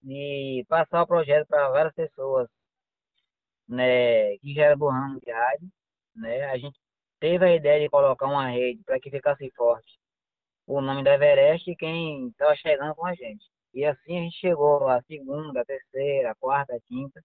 de 0.02 0.66
passar 0.70 1.04
o 1.04 1.08
projeto 1.08 1.48
para 1.48 1.70
várias 1.70 1.94
pessoas 1.94 2.48
né, 3.68 4.38
que 4.40 4.54
já 4.54 4.66
eram 4.66 4.78
do 4.78 4.88
ramo 4.90 5.20
de 5.20 5.32
rádio. 5.32 5.70
Né? 6.16 6.46
A 6.46 6.58
gente 6.58 6.80
teve 7.20 7.46
a 7.46 7.56
ideia 7.56 7.82
de 7.82 7.90
colocar 7.90 8.26
uma 8.28 8.50
rede 8.50 8.84
para 8.86 9.00
que 9.00 9.10
ficasse 9.12 9.52
forte 9.56 10.00
o 10.68 10.82
nome 10.82 11.04
da 11.04 11.14
Everest 11.16 11.70
e 11.70 11.76
quem 11.76 12.30
estava 12.30 12.56
chegando 12.56 12.96
com 12.96 13.06
a 13.06 13.14
gente. 13.14 13.46
E 13.74 13.86
assim 13.86 14.18
a 14.20 14.22
gente 14.24 14.38
chegou 14.38 14.88
a 14.88 15.02
segunda, 15.04 15.66
terceira, 15.66 16.36
quarta, 16.36 16.80
quinta. 16.88 17.22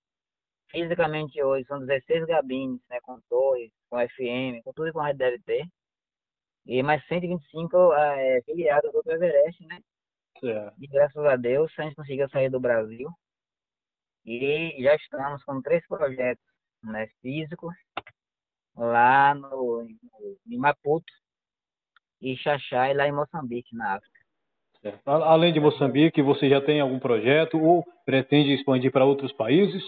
Fisicamente 0.70 1.42
hoje 1.42 1.66
são 1.66 1.80
16 1.84 2.26
gabines, 2.26 2.80
né, 2.88 2.98
com 3.02 3.20
torres, 3.28 3.72
com 3.88 3.98
FM, 3.98 4.62
com 4.64 4.72
tudo 4.72 4.92
que 4.92 4.98
a 4.98 5.06
gente 5.08 5.16
deve 5.16 5.38
ter. 5.40 5.66
E 6.66 6.82
mais 6.82 7.04
125 7.06 7.92
é, 7.94 8.42
filiados 8.42 8.92
do 8.92 9.02
Everest, 9.10 9.66
né? 9.66 9.80
É. 10.42 10.72
E 10.78 10.86
graças 10.86 11.24
a 11.24 11.36
Deus 11.36 11.72
a 11.78 11.82
gente 11.82 11.96
conseguiu 11.96 12.28
sair 12.30 12.50
do 12.50 12.60
Brasil. 12.60 13.08
E 14.24 14.82
já 14.82 14.94
estamos 14.94 15.42
com 15.44 15.62
três 15.62 15.86
projetos 15.86 16.44
né, 16.82 17.06
físicos 17.20 17.74
lá 18.76 19.34
no, 19.34 19.86
em 20.46 20.58
Maputo 20.58 21.12
e 22.20 22.36
Xaxá 22.36 22.90
e 22.90 22.94
lá 22.94 23.06
em 23.06 23.12
Moçambique, 23.12 23.74
na 23.74 23.96
África. 23.96 24.20
Certo. 24.80 25.08
Além 25.08 25.52
de 25.52 25.60
Moçambique, 25.60 26.22
você 26.22 26.48
já 26.48 26.60
tem 26.60 26.80
algum 26.80 26.98
projeto 26.98 27.58
ou 27.58 27.84
pretende 28.04 28.52
expandir 28.52 28.90
para 28.90 29.04
outros 29.04 29.32
países? 29.32 29.82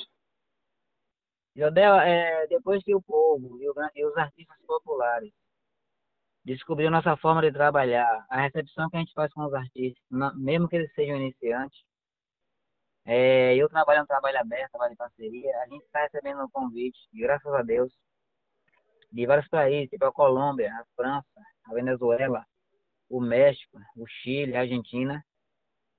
Jodel, 1.54 1.96
é, 1.96 2.46
depois 2.46 2.82
que 2.82 2.94
o 2.94 3.02
povo 3.02 3.58
e, 3.60 4.00
e 4.00 4.06
os 4.06 4.16
artistas 4.16 4.56
populares 4.66 5.32
descobriram 6.44 6.90
nossa 6.90 7.16
forma 7.16 7.40
de 7.42 7.52
trabalhar, 7.52 8.26
a 8.28 8.40
recepção 8.42 8.88
que 8.90 8.96
a 8.96 9.00
gente 9.00 9.12
faz 9.12 9.32
com 9.32 9.44
os 9.44 9.54
artistas, 9.54 10.02
mesmo 10.36 10.68
que 10.68 10.76
eles 10.76 10.92
sejam 10.94 11.16
iniciantes, 11.16 11.78
é, 13.04 13.56
eu 13.56 13.68
trabalho 13.68 14.02
um 14.02 14.06
trabalho 14.06 14.38
aberto, 14.38 14.70
trabalho 14.70 14.92
em 14.92 14.96
parceria, 14.96 15.56
a 15.58 15.66
gente 15.68 15.84
está 15.84 16.02
recebendo 16.02 16.44
um 16.44 16.50
convite, 16.50 16.98
graças 17.12 17.52
a 17.52 17.62
Deus, 17.62 17.92
de 19.10 19.26
vários 19.26 19.48
países, 19.48 19.90
tipo 19.90 20.04
a 20.04 20.12
Colômbia, 20.12 20.72
a 20.72 20.84
França, 20.96 21.26
a 21.66 21.74
Venezuela, 21.74 22.44
o 23.10 23.20
México, 23.20 23.78
o 23.96 24.06
Chile, 24.06 24.56
a 24.56 24.60
Argentina. 24.60 25.22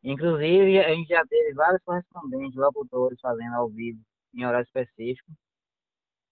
Inclusive, 0.04 0.80
a 0.80 0.90
gente 0.90 1.08
já 1.10 1.26
teve 1.26 1.54
vários 1.54 1.82
correspondentes, 1.84 2.56
locutores 2.56 3.20
fazendo 3.22 3.54
ao 3.56 3.70
vivo, 3.70 4.02
em 4.34 4.46
horário 4.46 4.66
específico. 4.66 5.32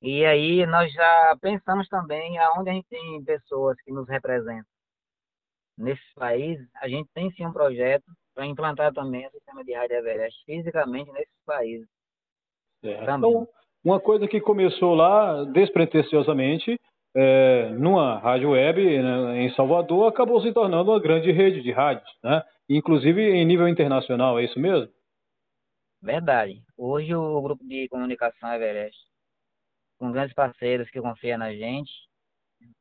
E 0.02 0.26
aí 0.26 0.66
nós 0.66 0.92
já 0.92 1.38
pensamos 1.40 1.88
também 1.88 2.38
aonde 2.40 2.70
a 2.70 2.74
gente 2.74 2.88
tem 2.88 3.24
pessoas 3.24 3.80
que 3.82 3.92
nos 3.92 4.08
representam. 4.08 4.66
Nesses 5.78 6.14
países, 6.16 6.68
a 6.82 6.88
gente 6.88 7.10
tem 7.14 7.32
sim 7.32 7.46
um 7.46 7.54
projeto 7.54 8.06
para 8.34 8.46
implantar 8.46 8.94
também 8.94 9.28
o 9.28 9.32
sistema 9.32 9.64
de 9.64 9.74
rádio 9.74 9.98
Everest 9.98 10.44
fisicamente 10.46 11.12
nesses 11.12 11.46
países. 11.46 11.88
Então, 12.84 13.48
uma 13.84 14.00
coisa 14.00 14.28
que 14.28 14.42
começou 14.42 14.96
lá 14.96 15.44
despretensiosamente 15.46 16.80
é, 17.16 17.70
numa 17.72 18.18
rádio 18.20 18.52
web 18.52 19.02
né, 19.02 19.44
em 19.44 19.54
Salvador, 19.54 20.08
acabou 20.08 20.42
se 20.42 20.54
tornando 20.54 20.92
uma 20.92 21.00
grande 21.00 21.32
rede 21.32 21.62
de 21.62 21.72
rádios, 21.72 22.10
né? 22.24 22.42
inclusive 22.70 23.22
em 23.22 23.46
nível 23.46 23.68
internacional, 23.68 24.40
é 24.40 24.46
isso 24.46 24.60
mesmo? 24.60 24.90
Verdade. 26.02 26.64
Hoje 26.78 27.14
o 27.14 27.42
grupo 27.42 27.64
de 27.66 27.88
comunicação 27.90 28.54
Everest, 28.54 28.98
com 30.02 30.12
grandes 30.12 30.34
parceiros 30.34 30.90
que 30.90 31.00
confiam 31.00 31.38
na 31.38 31.54
gente, 31.54 31.92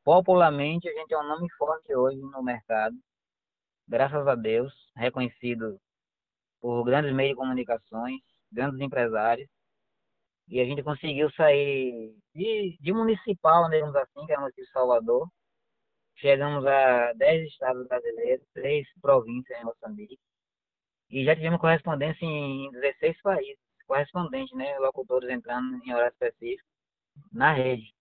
popularmente 0.03 0.89
a 0.89 0.91
gente 0.91 1.13
é 1.13 1.19
um 1.19 1.27
nome 1.27 1.47
forte 1.51 1.95
hoje 1.95 2.17
no 2.17 2.41
mercado, 2.41 2.97
graças 3.87 4.27
a 4.27 4.33
Deus, 4.33 4.73
reconhecido 4.95 5.79
por 6.59 6.83
grandes 6.83 7.13
meios 7.13 7.33
de 7.33 7.35
comunicações, 7.35 8.19
grandes 8.51 8.81
empresários, 8.81 9.47
e 10.47 10.59
a 10.59 10.65
gente 10.65 10.81
conseguiu 10.81 11.29
sair 11.33 12.11
de, 12.33 12.75
de 12.81 12.91
municipal, 12.91 13.69
digamos 13.69 13.95
assim, 13.95 14.25
que 14.25 14.31
era 14.31 14.43
o 14.43 14.51
de 14.51 14.65
Salvador. 14.71 15.29
Chegamos 16.15 16.65
a 16.65 17.13
10 17.13 17.49
estados 17.49 17.87
brasileiros, 17.87 18.47
3 18.55 18.87
províncias 18.99 19.61
em 19.61 19.63
Moçambique. 19.63 20.19
E 21.11 21.23
já 21.23 21.35
tivemos 21.35 21.61
correspondência 21.61 22.25
em 22.25 22.71
16 22.71 23.21
países. 23.21 23.59
Correspondente, 23.85 24.55
né? 24.55 24.77
Locutores 24.79 25.29
entrando 25.29 25.79
em 25.85 25.93
horário 25.93 26.13
específico 26.13 26.70
na 27.31 27.53
rede. 27.53 27.93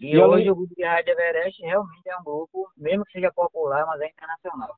E, 0.00 0.14
e 0.14 0.18
hoje 0.18 0.50
o 0.50 0.56
grupo 0.56 0.74
de 0.74 0.84
Rádio 0.84 1.12
Everest 1.12 1.62
realmente 1.62 2.08
é 2.08 2.16
um 2.16 2.24
grupo, 2.24 2.68
mesmo 2.76 3.04
que 3.04 3.12
seja 3.12 3.32
popular, 3.32 3.86
mas 3.86 4.00
é 4.00 4.08
internacional. 4.08 4.74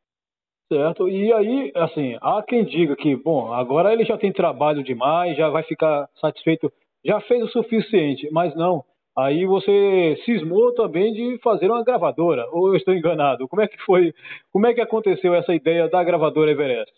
Certo. 0.72 1.08
E 1.08 1.32
aí, 1.32 1.72
assim, 1.74 2.16
há 2.20 2.42
quem 2.42 2.64
diga 2.64 2.96
que, 2.96 3.14
bom, 3.16 3.52
agora 3.52 3.92
ele 3.92 4.04
já 4.04 4.16
tem 4.18 4.32
trabalho 4.32 4.82
demais, 4.82 5.36
já 5.36 5.48
vai 5.48 5.62
ficar 5.62 6.08
satisfeito, 6.20 6.72
já 7.04 7.20
fez 7.22 7.42
o 7.44 7.48
suficiente, 7.48 8.28
mas 8.32 8.54
não. 8.54 8.84
Aí 9.16 9.46
você 9.46 10.20
cismou 10.24 10.74
também 10.74 11.12
de 11.12 11.38
fazer 11.38 11.70
uma 11.70 11.84
gravadora, 11.84 12.48
ou 12.50 12.68
eu 12.68 12.76
estou 12.76 12.92
enganado? 12.94 13.46
Como 13.46 13.62
é 13.62 13.68
que 13.68 13.78
foi, 13.82 14.12
como 14.50 14.66
é 14.66 14.74
que 14.74 14.80
aconteceu 14.80 15.34
essa 15.34 15.54
ideia 15.54 15.88
da 15.88 16.02
gravadora 16.02 16.50
Everest? 16.50 16.92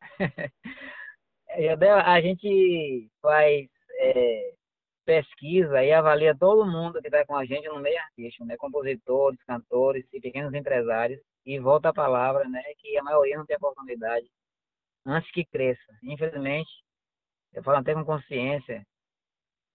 a 2.04 2.20
gente 2.20 3.08
faz 3.22 3.66
é, 3.98 4.52
pesquisa 5.06 5.82
e 5.84 5.92
avalia 5.92 6.36
todo 6.36 6.66
mundo 6.66 7.00
que 7.00 7.06
está 7.06 7.24
com 7.24 7.36
a 7.36 7.46
gente 7.46 7.68
no 7.68 7.80
meio 7.80 7.98
artístico, 7.98 8.44
né? 8.44 8.56
compositores, 8.56 9.42
cantores 9.44 10.04
e 10.12 10.20
pequenos 10.20 10.52
empresários, 10.52 11.20
e 11.46 11.60
volta 11.60 11.88
a 11.90 11.94
palavra, 11.94 12.48
né, 12.48 12.60
que 12.78 12.98
a 12.98 13.04
maioria 13.04 13.38
não 13.38 13.46
tem 13.46 13.56
oportunidade 13.56 14.26
antes 15.06 15.30
que 15.30 15.44
cresça. 15.44 15.96
Infelizmente, 16.02 16.68
eu 17.54 17.62
falo 17.62 17.78
até 17.78 17.94
com 17.94 18.04
consciência, 18.04 18.84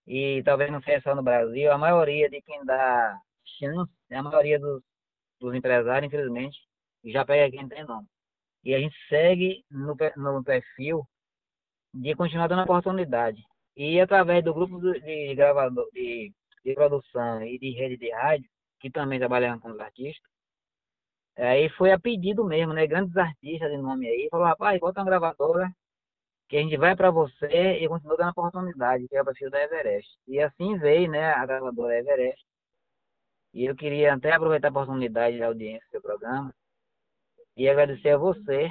e 0.06 0.44
talvez 0.44 0.70
não 0.70 0.82
seja 0.82 1.02
só 1.02 1.16
no 1.16 1.24
Brasil, 1.24 1.72
a 1.72 1.78
maioria 1.78 2.30
de 2.30 2.42
quem 2.42 2.64
dá 2.66 3.18
chance, 3.58 3.92
a 4.12 4.22
maioria 4.22 4.60
dos, 4.60 4.84
dos 5.40 5.56
empresários, 5.56 6.08
infelizmente, 6.08 6.60
já 7.06 7.26
pega 7.26 7.56
quem 7.56 7.68
tem 7.70 7.86
nome. 7.86 8.08
E 8.64 8.76
a 8.76 8.80
gente 8.80 8.96
segue 9.08 9.64
no, 9.72 9.96
no 10.18 10.44
perfil 10.44 11.08
de 11.94 12.16
continuar 12.16 12.48
dando 12.48 12.64
oportunidade. 12.64 13.42
E 13.76 14.00
através 14.00 14.44
do 14.44 14.54
grupo 14.54 14.80
de, 14.80 15.36
gravador, 15.36 15.90
de, 15.94 16.34
de 16.64 16.74
produção 16.74 17.44
e 17.44 17.58
de 17.60 17.72
rede 17.72 17.98
de 17.98 18.12
rádio, 18.12 18.50
que 18.80 18.90
também 18.92 19.20
trabalhamos 19.20 19.62
com 19.62 19.72
os 19.72 19.80
artistas, 19.80 20.32
Aí 21.38 21.70
foi 21.70 21.92
a 21.92 22.00
pedido 22.00 22.44
mesmo, 22.46 22.74
né? 22.74 22.86
Grandes 22.86 23.16
artistas 23.18 23.72
de 23.72 23.78
nome 23.78 24.08
aí. 24.08 24.28
Falou, 24.30 24.46
rapaz, 24.48 24.80
bota 24.80 25.00
uma 25.00 25.06
gravadora 25.06 25.72
que 26.50 26.58
a 26.58 26.62
gente 26.62 26.78
vai 26.78 26.96
para 26.96 27.10
você 27.12 27.80
e 27.80 27.88
continua 27.88 28.18
dando 28.18 28.32
oportunidade, 28.32 29.08
que 29.08 29.16
é 29.16 29.22
o 29.22 29.26
perfil 29.26 29.50
da 29.50 29.64
Everest. 29.64 30.10
E 30.28 30.40
assim 30.42 30.78
veio, 30.78 31.10
né, 31.10 31.32
a 31.34 31.46
gravadora 31.46 31.98
Everest. 31.98 32.46
E 33.54 33.66
eu 33.66 33.76
queria 33.76 34.14
até 34.14 34.34
aproveitar 34.34 34.68
a 34.70 34.72
oportunidade 34.72 35.40
da 35.40 35.48
audiência 35.48 35.88
do 35.94 36.02
programa 36.02 36.54
e 37.56 37.70
agradecer 37.70 38.10
a 38.12 38.18
você, 38.18 38.70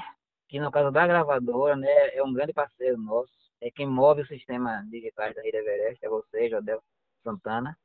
que 0.49 0.61
no 0.61 0.71
caso 0.71 0.91
da 0.91 1.07
gravadora, 1.07 1.77
né, 1.77 1.89
é 2.15 2.23
um 2.23 2.33
grande 2.33 2.53
parceiro 2.53 2.99
nosso, 2.99 3.33
é 3.61 3.71
quem 3.71 3.87
move 3.87 4.23
o 4.23 4.27
sistema 4.27 4.83
digital 4.91 5.33
da 5.35 5.43
Rede 5.43 5.59
Everest, 5.59 6.05
é 6.05 6.09
você, 6.09 6.49
Jodel 6.49 6.83
Santana 7.23 7.77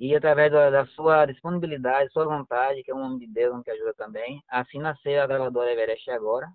e 0.00 0.16
através 0.16 0.50
da, 0.50 0.70
da, 0.70 0.86
sua 0.86 1.26
disponibilidade, 1.26 2.10
sua 2.10 2.24
vontade, 2.24 2.82
que 2.82 2.90
é 2.90 2.94
um 2.94 3.02
homem 3.02 3.18
de 3.18 3.26
Deus, 3.26 3.54
um 3.54 3.62
que 3.62 3.70
ajuda 3.70 3.92
também, 3.92 4.42
assim 4.48 4.78
nasceu 4.78 5.22
a 5.22 5.26
gravadora 5.26 5.70
Everest 5.70 6.10
agora. 6.10 6.50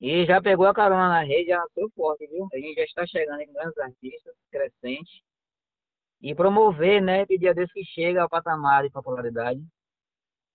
E 0.00 0.24
já 0.24 0.40
pegou 0.40 0.66
a 0.66 0.74
carona 0.74 1.08
na 1.08 1.22
rede, 1.24 1.48
já 1.48 1.58
nasceu 1.58 1.90
forte, 1.90 2.24
viu? 2.28 2.48
A 2.52 2.56
gente 2.56 2.76
já 2.76 2.84
está 2.84 3.06
chegando 3.06 3.40
em 3.40 3.52
grandes 3.52 3.76
artistas, 3.78 4.34
crescentes. 4.48 5.22
E 6.20 6.36
promover, 6.36 7.02
né, 7.02 7.26
pedir 7.26 7.48
a 7.48 7.52
Deus 7.52 7.72
que 7.72 7.84
chega 7.84 8.22
ao 8.22 8.28
patamar 8.28 8.84
de 8.84 8.90
popularidade 8.90 9.60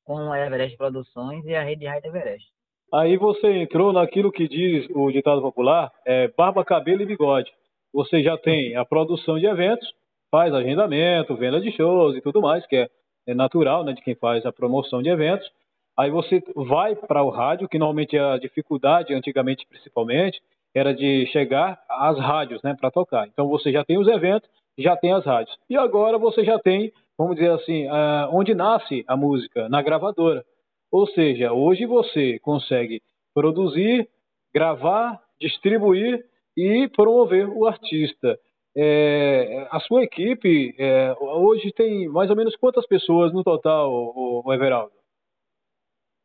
com 0.05 0.31
a 0.31 0.39
Everest 0.39 0.77
Produções 0.77 1.43
e 1.45 1.53
a 1.53 1.62
rede 1.62 1.81
de 1.81 1.88
Rádio 1.88 2.07
Everest. 2.07 2.49
Aí 2.93 3.17
você 3.17 3.47
entrou 3.62 3.91
naquilo 3.91 4.32
que 4.32 4.47
diz 4.47 4.88
o 4.91 5.12
ditado 5.12 5.41
popular, 5.41 5.91
é 6.06 6.30
barba, 6.38 6.63
cabelo 6.63 7.02
e 7.02 7.06
bigode. 7.06 7.52
Você 7.93 8.23
já 8.23 8.38
tem 8.38 8.76
a 8.76 8.86
produção 8.86 9.38
de 9.38 9.45
eventos, 9.45 9.88
faz 10.32 10.54
agendamento, 10.54 11.36
venda 11.36 11.60
de 11.60 11.71
shows 11.71 12.15
e 12.15 12.21
tudo 12.21 12.41
mais, 12.41 12.65
que 12.65 12.76
é, 12.76 12.89
é 13.28 13.34
natural 13.34 13.84
né, 13.84 13.93
de 13.93 14.02
quem 14.02 14.15
faz 14.15 14.45
a 14.45 14.52
promoção 14.52 15.02
de 15.02 15.10
eventos. 15.10 15.50
Aí 15.97 16.12
você 16.12 16.41
vai 16.56 16.95
para 16.95 17.23
o 17.23 17.30
rádio, 17.30 17.67
que 17.67 17.80
normalmente 17.80 18.17
a 18.17 18.38
dificuldade, 18.38 19.13
antigamente 19.13 19.65
principalmente, 19.67 20.39
era 20.73 20.93
de 20.93 21.26
chegar 21.28 21.80
às 21.89 22.19
rádios 22.19 22.62
né, 22.62 22.76
para 22.80 22.91
tocar. 22.91 23.28
Então 23.28 23.47
você 23.47 23.71
já 23.71 23.84
tem 23.84 23.97
os 23.97 24.08
eventos, 24.08 24.50
já 24.78 24.95
tem 24.95 25.12
as 25.12 25.26
rádios. 25.26 25.58
E 25.69 25.76
agora 25.76 26.17
você 26.17 26.45
já 26.45 26.60
tem, 26.60 26.93
vamos 27.17 27.36
dizer 27.36 27.52
assim, 27.52 27.88
uh, 27.88 28.30
onde 28.32 28.54
nasce 28.54 29.04
a 29.08 29.17
música, 29.17 29.67
na 29.67 29.82
gravadora. 29.82 30.45
Ou 30.91 31.08
seja, 31.08 31.52
hoje 31.52 31.86
você 31.86 32.39
consegue 32.39 33.02
produzir, 33.34 34.10
gravar, 34.54 35.21
distribuir 35.39 36.26
e 36.56 36.88
promover 36.89 37.47
o 37.50 37.67
artista. 37.67 38.39
É, 38.76 39.67
a 39.71 39.80
sua 39.80 40.04
equipe 40.04 40.76
é, 40.78 41.15
hoje 41.19 41.71
tem 41.73 42.08
mais 42.08 42.30
ou 42.30 42.36
menos 42.36 42.56
quantas 42.56 42.86
pessoas 42.88 43.34
no 43.34 43.43
total, 43.43 43.91
o, 43.91 44.43
o 44.45 44.54
Everaldo? 44.54 44.93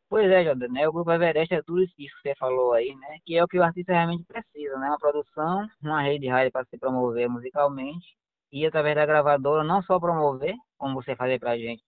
Pois 0.09 0.31
é, 0.31 0.45
Jordan, 0.45 0.69
né? 0.69 0.87
O 0.87 0.93
Grupo 0.93 1.11
Everest 1.11 1.55
é 1.55 1.63
tudo 1.63 1.83
isso 1.83 1.95
que 1.97 2.07
você 2.21 2.35
falou 2.35 2.75
aí, 2.75 2.95
né? 2.95 3.17
Que 3.25 3.39
é 3.39 3.43
o 3.43 3.49
que 3.49 3.59
o 3.59 3.63
artista 3.63 3.93
realmente 3.93 4.25
precisa, 4.25 4.77
né? 4.79 4.89
Uma 4.89 4.99
produção, 4.99 5.67
uma 5.83 6.03
rede 6.03 6.21
de 6.21 6.29
rádio 6.29 6.53
para 6.53 6.67
se 6.67 6.77
promover 6.79 7.31
musicalmente 7.31 8.07
e 8.53 8.67
através 8.67 8.95
da 8.95 9.07
gravadora 9.07 9.65
não 9.65 9.83
só 9.83 9.99
promover, 9.99 10.55
como 10.77 11.03
você 11.03 11.17
fazer 11.17 11.39
pra 11.41 11.57
gente 11.57 11.83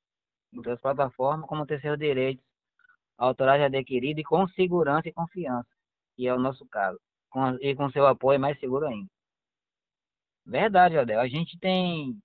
em 0.54 0.56
outras 0.56 0.80
plataformas, 0.80 1.46
como 1.46 1.66
ter 1.66 1.78
seus 1.82 1.98
direitos 1.98 2.42
autorais 3.18 3.62
adquiridos 3.62 4.20
e 4.20 4.24
com 4.24 4.46
segurança 4.48 5.08
e 5.08 5.12
confiança, 5.12 5.68
que 6.16 6.26
é 6.26 6.34
o 6.34 6.38
nosso 6.38 6.66
caso. 6.68 6.98
Com, 7.30 7.56
e 7.60 7.74
com 7.74 7.90
seu 7.90 8.06
apoio 8.06 8.38
mais 8.38 8.58
seguro 8.60 8.86
ainda. 8.86 9.08
Verdade, 10.46 10.98
Adel. 10.98 11.20
A 11.20 11.28
gente 11.28 11.58
tem 11.58 12.16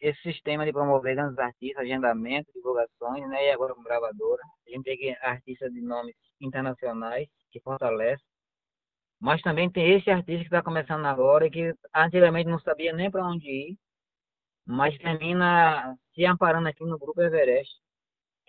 esse 0.00 0.20
sistema 0.22 0.64
de 0.64 0.72
promover 0.72 1.14
grandes 1.14 1.38
artistas, 1.38 1.82
agendamento, 1.84 2.50
divulgações, 2.54 3.28
né? 3.28 3.46
E 3.48 3.52
agora 3.52 3.74
com 3.74 3.82
gravadora. 3.82 4.42
A 4.66 4.70
gente 4.70 4.84
tem 4.84 5.16
artistas 5.22 5.72
de 5.72 5.80
nomes 5.80 6.14
internacionais 6.40 7.28
que 7.50 7.60
fortalece. 7.60 8.22
Mas 9.20 9.42
também 9.42 9.70
tem 9.70 9.92
esse 9.96 10.10
artista 10.10 10.40
que 10.40 10.46
está 10.46 10.62
começando 10.62 11.04
agora 11.04 11.46
e 11.46 11.50
que 11.50 11.74
antigamente 11.94 12.48
não 12.48 12.58
sabia 12.60 12.92
nem 12.92 13.10
para 13.10 13.26
onde 13.26 13.46
ir, 13.46 13.78
mas 14.66 14.96
termina 14.98 15.94
se 16.14 16.24
amparando 16.24 16.68
aqui 16.68 16.84
no 16.84 16.98
Grupo 16.98 17.20
Everest, 17.20 17.70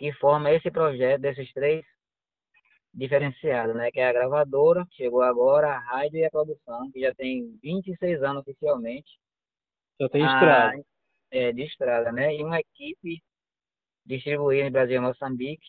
que 0.02 0.12
forma 0.14 0.52
esse 0.52 0.72
projeto 0.72 1.22
desses 1.22 1.54
três 1.54 1.86
diferenciados, 2.92 3.76
né? 3.76 3.92
Que 3.92 4.00
é 4.00 4.10
a 4.10 4.14
gravadora, 4.14 4.84
chegou 4.94 5.22
agora, 5.22 5.76
a 5.76 5.80
rádio 5.80 6.18
e 6.18 6.26
a 6.26 6.32
produção, 6.32 6.90
que 6.92 7.02
já 7.02 7.14
tem 7.14 7.56
26 7.62 8.24
anos 8.24 8.42
oficialmente. 8.42 9.20
Já 10.00 10.10
tem 10.10 10.24
estrada. 10.24 10.76
Ah, 10.76 10.84
é, 11.30 11.54
de 11.54 11.62
estrada, 11.62 12.12
né? 12.12 12.36
E 12.36 12.44
uma 12.44 12.60
equipe 12.60 13.22
distribuída 14.04 14.68
em 14.68 14.72
Brasil 14.72 14.96
e 14.98 15.00
Moçambique. 15.00 15.68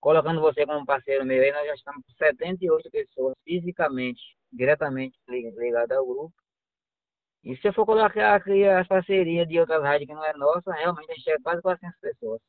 Colocando 0.00 0.40
você 0.40 0.64
como 0.64 0.86
parceiro 0.86 1.26
meu 1.26 1.42
aí, 1.42 1.52
nós 1.52 1.66
já 1.66 1.74
estamos 1.74 2.06
com 2.06 2.12
78 2.12 2.90
pessoas 2.90 3.34
fisicamente, 3.44 4.22
diretamente 4.50 5.14
ligadas 5.28 5.98
ao 5.98 6.06
grupo. 6.06 6.34
E 7.44 7.54
se 7.58 7.68
eu 7.68 7.74
for 7.74 7.84
colocar 7.84 8.34
aqui 8.34 8.64
as 8.64 8.88
parcerias 8.88 9.46
de 9.46 9.60
outras 9.60 9.82
rádios 9.82 10.08
que 10.08 10.14
não 10.14 10.24
é 10.24 10.32
nossa, 10.32 10.72
realmente 10.72 11.12
a 11.12 11.14
gente 11.14 11.30
é 11.30 11.38
quase 11.40 11.60
400 11.60 12.00
pessoas. 12.00 12.40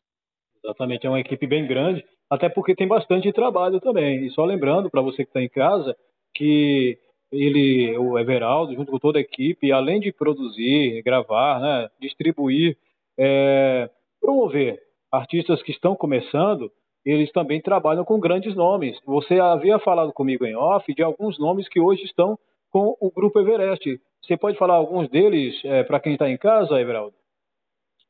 Exatamente, 0.68 1.08
é 1.08 1.10
uma 1.10 1.20
equipe 1.20 1.48
bem 1.48 1.66
grande 1.66 2.04
até 2.30 2.50
porque 2.50 2.76
tem 2.76 2.88
bastante 2.88 3.32
trabalho 3.32 3.80
também. 3.80 4.26
E 4.26 4.30
só 4.32 4.44
lembrando 4.44 4.90
para 4.90 5.02
você 5.02 5.24
que 5.24 5.30
está 5.30 5.42
em 5.42 5.48
casa 5.48 5.96
que 6.36 6.98
ele, 7.32 7.98
o 7.98 8.20
Everaldo, 8.20 8.76
junto 8.76 8.92
com 8.92 9.00
toda 9.00 9.18
a 9.18 9.22
equipe, 9.22 9.72
além 9.72 10.02
de 10.02 10.12
produzir, 10.12 11.02
gravar, 11.04 11.62
né, 11.62 11.90
distribuir, 12.02 12.78
é, 13.18 13.90
promover 14.20 14.78
artistas 15.10 15.64
que 15.64 15.72
estão 15.72 15.96
começando, 15.96 16.70
eles 17.06 17.32
também 17.32 17.62
trabalham 17.62 18.04
com 18.04 18.20
grandes 18.20 18.54
nomes. 18.54 19.00
Você 19.06 19.40
havia 19.40 19.80
falado 19.80 20.12
comigo 20.12 20.46
em 20.46 20.56
off 20.56 20.94
de 20.94 21.02
alguns 21.02 21.40
nomes 21.40 21.70
que 21.70 21.80
hoje 21.80 22.04
estão 22.04 22.38
com 22.70 22.94
o 23.00 23.10
Grupo 23.10 23.40
Everest. 23.40 24.02
Você 24.22 24.36
pode 24.36 24.58
falar 24.58 24.76
alguns 24.76 25.10
deles 25.10 25.56
é, 25.64 25.84
para 25.84 26.02
quem 26.02 26.14
está 26.14 26.30
em 26.30 26.38
casa, 26.38 26.78
Everaldo? 26.80 27.17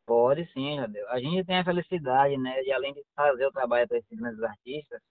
Pode 0.07 0.45
sim, 0.53 0.77
Jadeu. 0.77 1.07
A 1.09 1.19
gente 1.19 1.45
tem 1.45 1.57
a 1.59 1.65
felicidade, 1.65 2.37
né, 2.37 2.63
de 2.63 2.71
além 2.71 2.93
de 2.93 3.03
fazer 3.15 3.45
o 3.45 3.51
trabalho 3.51 3.87
para 3.87 3.97
esses 3.97 4.17
grandes 4.17 4.41
artistas, 4.41 5.01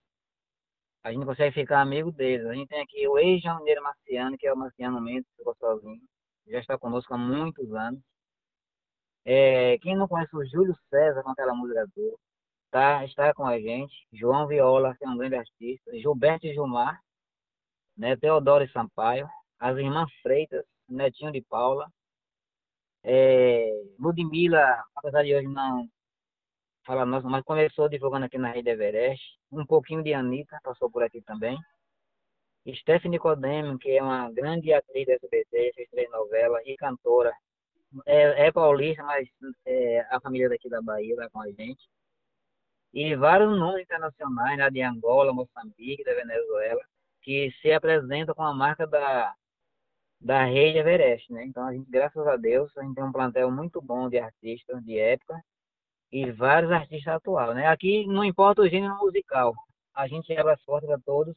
a 1.04 1.12
gente 1.12 1.26
consegue 1.26 1.54
ficar 1.54 1.82
amigo 1.82 2.10
deles. 2.10 2.46
A 2.46 2.54
gente 2.54 2.68
tem 2.68 2.80
aqui 2.82 3.06
o 3.06 3.18
ex-João 3.18 3.62
Marciano, 3.82 4.36
que 4.38 4.46
é 4.46 4.52
o 4.52 4.56
Marciano 4.56 5.00
Mendes, 5.00 5.30
ficou 5.36 5.54
sozinho. 5.56 6.00
Já 6.48 6.58
está 6.60 6.78
conosco 6.78 7.14
há 7.14 7.18
muitos 7.18 7.72
anos. 7.74 8.00
É, 9.24 9.78
quem 9.78 9.94
não 9.96 10.08
conhece 10.08 10.34
o 10.34 10.44
Júlio 10.46 10.74
César 10.88 11.22
com 11.22 11.30
aquela 11.30 11.54
música 11.54 11.86
dele, 11.94 12.16
tá, 12.70 13.04
está 13.04 13.34
com 13.34 13.46
a 13.46 13.58
gente. 13.60 13.94
João 14.12 14.46
Viola, 14.48 14.96
que 14.96 15.04
é 15.04 15.08
um 15.08 15.16
grande 15.18 15.36
artista. 15.36 15.96
Gilberto 15.98 16.48
Gilmar, 16.48 17.00
né, 17.96 18.16
Teodoro 18.16 18.68
Sampaio. 18.70 19.28
As 19.58 19.76
irmãs 19.76 20.10
Freitas, 20.22 20.64
Netinho 20.88 21.32
de 21.32 21.42
Paula. 21.42 21.86
É, 23.08 23.70
Ludmilla, 24.00 24.84
apesar 24.96 25.22
de 25.22 25.32
hoje 25.32 25.46
não 25.46 25.88
falar 26.84 27.06
nossa, 27.06 27.28
mas 27.28 27.44
começou 27.44 27.88
divulgando 27.88 28.26
aqui 28.26 28.36
na 28.36 28.50
Rede 28.50 28.70
Everest. 28.70 29.22
Um 29.52 29.64
pouquinho 29.64 30.02
de 30.02 30.12
Anitta, 30.12 30.58
passou 30.64 30.90
por 30.90 31.04
aqui 31.04 31.22
também. 31.22 31.56
Stephanie 32.74 33.20
Codemo, 33.20 33.78
que 33.78 33.92
é 33.92 34.02
uma 34.02 34.28
grande 34.32 34.72
atriz 34.72 35.06
da 35.06 35.14
SBT, 35.14 35.72
fez 35.76 35.88
três 35.88 36.10
novelas 36.10 36.62
e 36.66 36.76
cantora. 36.76 37.32
É, 38.06 38.48
é 38.48 38.52
paulista, 38.52 39.04
mas 39.04 39.28
é, 39.64 40.00
a 40.10 40.20
família 40.20 40.48
daqui 40.48 40.68
da 40.68 40.82
Bahia 40.82 41.14
está 41.14 41.30
com 41.30 41.40
a 41.40 41.46
gente. 41.52 41.88
e 42.92 43.14
vários 43.14 43.56
nomes 43.56 43.82
internacionais, 43.82 44.58
né, 44.58 44.68
de 44.70 44.82
Angola, 44.82 45.32
Moçambique, 45.32 46.02
da 46.02 46.14
Venezuela, 46.14 46.82
que 47.22 47.52
se 47.62 47.72
apresentam 47.72 48.34
com 48.34 48.42
a 48.42 48.54
marca 48.54 48.84
da, 48.86 49.32
da 50.20 50.44
rede 50.44 50.78
Everest, 50.78 51.32
né? 51.32 51.44
Então 51.44 51.64
a 51.66 51.72
gente, 51.72 51.90
graças 51.90 52.26
a 52.26 52.36
Deus, 52.36 52.76
a 52.76 52.82
gente 52.82 52.94
tem 52.94 53.04
um 53.04 53.12
plantel 53.12 53.50
muito 53.50 53.80
bom 53.80 54.08
de 54.08 54.18
artistas 54.18 54.82
de 54.84 54.98
época 54.98 55.40
e 56.12 56.30
vários 56.30 56.70
artistas 56.72 57.14
atuais, 57.14 57.54
né? 57.54 57.66
Aqui 57.66 58.06
não 58.06 58.24
importa 58.24 58.62
o 58.62 58.68
gênero 58.68 58.96
musical, 58.98 59.54
a 59.94 60.06
gente 60.06 60.32
abre 60.36 60.52
as 60.52 60.62
portas 60.64 60.90
a 60.90 60.98
todos 60.98 61.36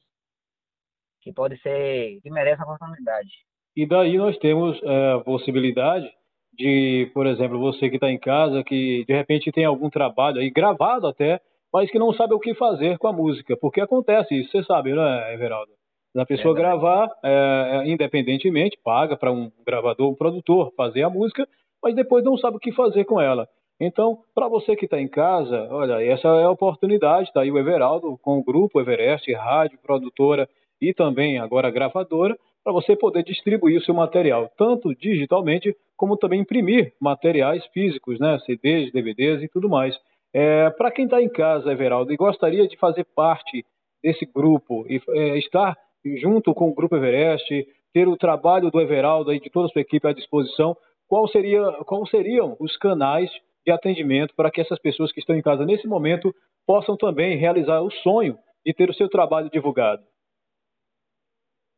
que 1.22 1.34
pode 1.34 1.60
ser, 1.62 2.20
que 2.22 2.30
merece 2.30 2.62
a 2.62 2.65
oportunidade. 2.65 3.30
E 3.76 3.86
daí 3.86 4.18
nós 4.18 4.38
temos 4.38 4.82
é, 4.84 5.13
a 5.13 5.20
possibilidade 5.20 6.10
de, 6.54 7.10
por 7.13 7.28
exemplo, 7.28 7.60
você 7.60 7.89
que 7.89 7.96
está 7.96 8.10
em 8.10 8.20
casa, 8.20 8.63
que 8.63 9.06
de 9.06 9.13
repente 9.13 9.52
tem 9.52 9.65
algum 9.65 9.89
trabalho 9.89 10.39
aí 10.39 10.50
gravado 10.50 11.08
até, 11.08 11.39
mas 11.72 11.89
que 11.92 12.00
não 12.00 12.13
sabe 12.13 12.34
o 12.34 12.39
que 12.39 12.54
fazer 12.56 12.98
com 12.98 13.08
a 13.08 13.13
música, 13.13 13.56
porque 13.58 13.80
acontece 13.80 14.36
isso, 14.36 14.52
você 14.52 14.63
sabe, 14.63 14.94
né, 14.94 15.34
Everaldo? 15.34 15.72
A 16.17 16.26
pessoa 16.26 16.54
é 16.56 16.58
gravar 16.58 17.10
é, 17.24 17.84
independentemente, 17.86 18.80
paga 18.84 19.15
para 19.15 19.32
um 19.32 19.52
gravador, 19.65 20.10
um 20.10 20.15
produtor 20.15 20.74
fazer 20.76 21.04
a 21.04 21.10
música, 21.10 21.48
mas 21.82 21.95
depois 21.95 22.24
não 22.24 22.38
sabe 22.38 22.58
o 22.58 22.60
que 22.60 22.72
fazer 22.72 23.06
com 23.06 23.22
ela. 23.22 23.48
Então, 23.80 24.19
para 24.36 24.48
você 24.50 24.76
que 24.76 24.86
está 24.86 25.00
em 25.00 25.08
casa, 25.08 25.67
olha, 25.72 26.04
essa 26.04 26.28
é 26.28 26.43
a 26.43 26.52
oportunidade. 26.52 27.30
Está 27.30 27.41
aí 27.41 27.52
o 27.52 27.58
Everaldo 27.58 28.17
com 28.22 28.38
o 28.38 28.43
grupo 28.43 28.82
Everest, 28.82 29.32
rádio, 29.34 29.80
produtora 29.82 30.50
e 30.82 30.93
também 30.93 31.38
agora 31.38 31.72
gravadora, 31.72 32.38
para 32.63 32.74
você 32.74 32.95
poder 32.95 33.24
distribuir 33.24 33.78
o 33.78 33.84
seu 33.84 33.93
material, 33.93 34.50
tanto 34.58 34.93
digitalmente 34.95 35.76
como 35.95 36.17
também 36.17 36.41
imprimir 36.41 36.93
materiais 37.00 37.65
físicos, 37.67 38.19
né, 38.19 38.38
CDs, 38.45 38.91
DVDs 38.91 39.43
e 39.43 39.48
tudo 39.48 39.69
mais. 39.69 39.98
É, 40.34 40.69
para 40.72 40.91
quem 40.91 41.06
está 41.06 41.22
em 41.22 41.30
casa, 41.30 41.72
Everaldo, 41.72 42.13
e 42.13 42.17
gostaria 42.17 42.67
de 42.67 42.78
fazer 42.78 43.06
parte 43.15 43.65
desse 44.04 44.26
grupo 44.26 44.86
e 44.88 45.02
é, 45.10 45.38
estar 45.38 45.76
junto 46.22 46.54
com 46.54 46.70
o 46.70 46.74
Grupo 46.74 46.96
Everest, 46.96 47.68
ter 47.94 48.08
o 48.08 48.18
trabalho 48.18 48.70
do 48.72 48.80
Everaldo 48.80 49.34
e 49.34 49.40
de 49.40 49.50
toda 49.50 49.68
a 49.68 49.70
sua 49.70 49.82
equipe 49.82 50.08
à 50.08 50.14
disposição, 50.14 50.76
qual 51.08 51.28
seria, 51.28 51.62
qual 51.86 52.06
seriam 52.08 52.56
os 52.60 52.78
canais 52.78 53.30
de 53.66 53.72
atendimento 53.72 54.34
para 54.36 54.52
que 54.52 54.62
essas 54.62 54.80
pessoas 54.80 55.12
que 55.12 55.20
estão 55.20 55.36
em 55.36 55.42
casa 55.42 55.66
nesse 55.66 55.88
momento 55.88 56.34
possam 56.66 56.96
também 56.96 57.38
realizar 57.38 57.82
o 57.82 57.92
sonho 57.92 58.38
de 58.66 58.74
ter 58.74 58.90
o 58.90 58.94
seu 58.94 59.10
trabalho 59.10 59.50
divulgado? 59.50 60.04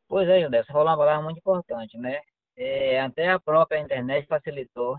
Pois 0.07 0.27
é, 0.27 0.41
Judé, 0.41 0.61
você 0.61 0.71
falou 0.73 0.87
uma 0.87 0.97
palavra 0.97 1.23
muito 1.23 1.37
importante, 1.37 1.97
né? 1.97 2.19
É, 2.57 2.99
até 2.99 3.29
a 3.29 3.39
própria 3.39 3.79
internet 3.79 4.27
facilitou. 4.27 4.97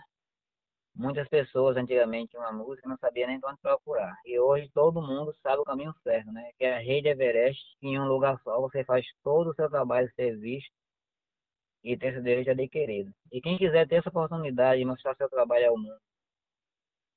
Muitas 0.95 1.27
pessoas 1.29 1.77
antigamente 1.77 2.37
uma 2.37 2.53
música 2.53 2.89
não 2.89 2.99
sabia 2.99 3.27
nem 3.27 3.41
onde 3.43 3.61
procurar. 3.61 4.15
E 4.27 4.39
hoje 4.39 4.71
todo 4.75 5.01
mundo 5.01 5.35
sabe 5.43 5.59
o 5.61 5.65
caminho 5.65 5.95
certo, 6.03 6.31
né? 6.31 6.51
Que 6.59 6.65
é 6.67 6.77
a 6.77 6.81
rede 6.81 7.09
Everest, 7.09 7.61
em 7.81 7.99
um 7.99 8.07
lugar 8.07 8.39
só 8.43 8.61
você 8.61 8.85
faz 8.85 9.07
todo 9.23 9.51
o 9.51 9.55
seu 9.55 9.71
trabalho 9.71 10.11
ser 10.15 10.39
visto 10.39 10.73
e 11.83 11.97
ter 11.97 12.09
esse 12.09 12.23
direito 12.23 12.51
adquirido. 12.51 13.13
E 13.33 13.41
quem 13.41 13.59
quiser 13.59 13.89
ter 13.89 13.97
essa 13.97 14.11
oportunidade 14.11 14.81
de 14.81 14.85
mostrar 14.85 15.17
seu 15.17 15.29
trabalho 15.29 15.71
ao 15.71 15.79
mundo, 15.79 16.01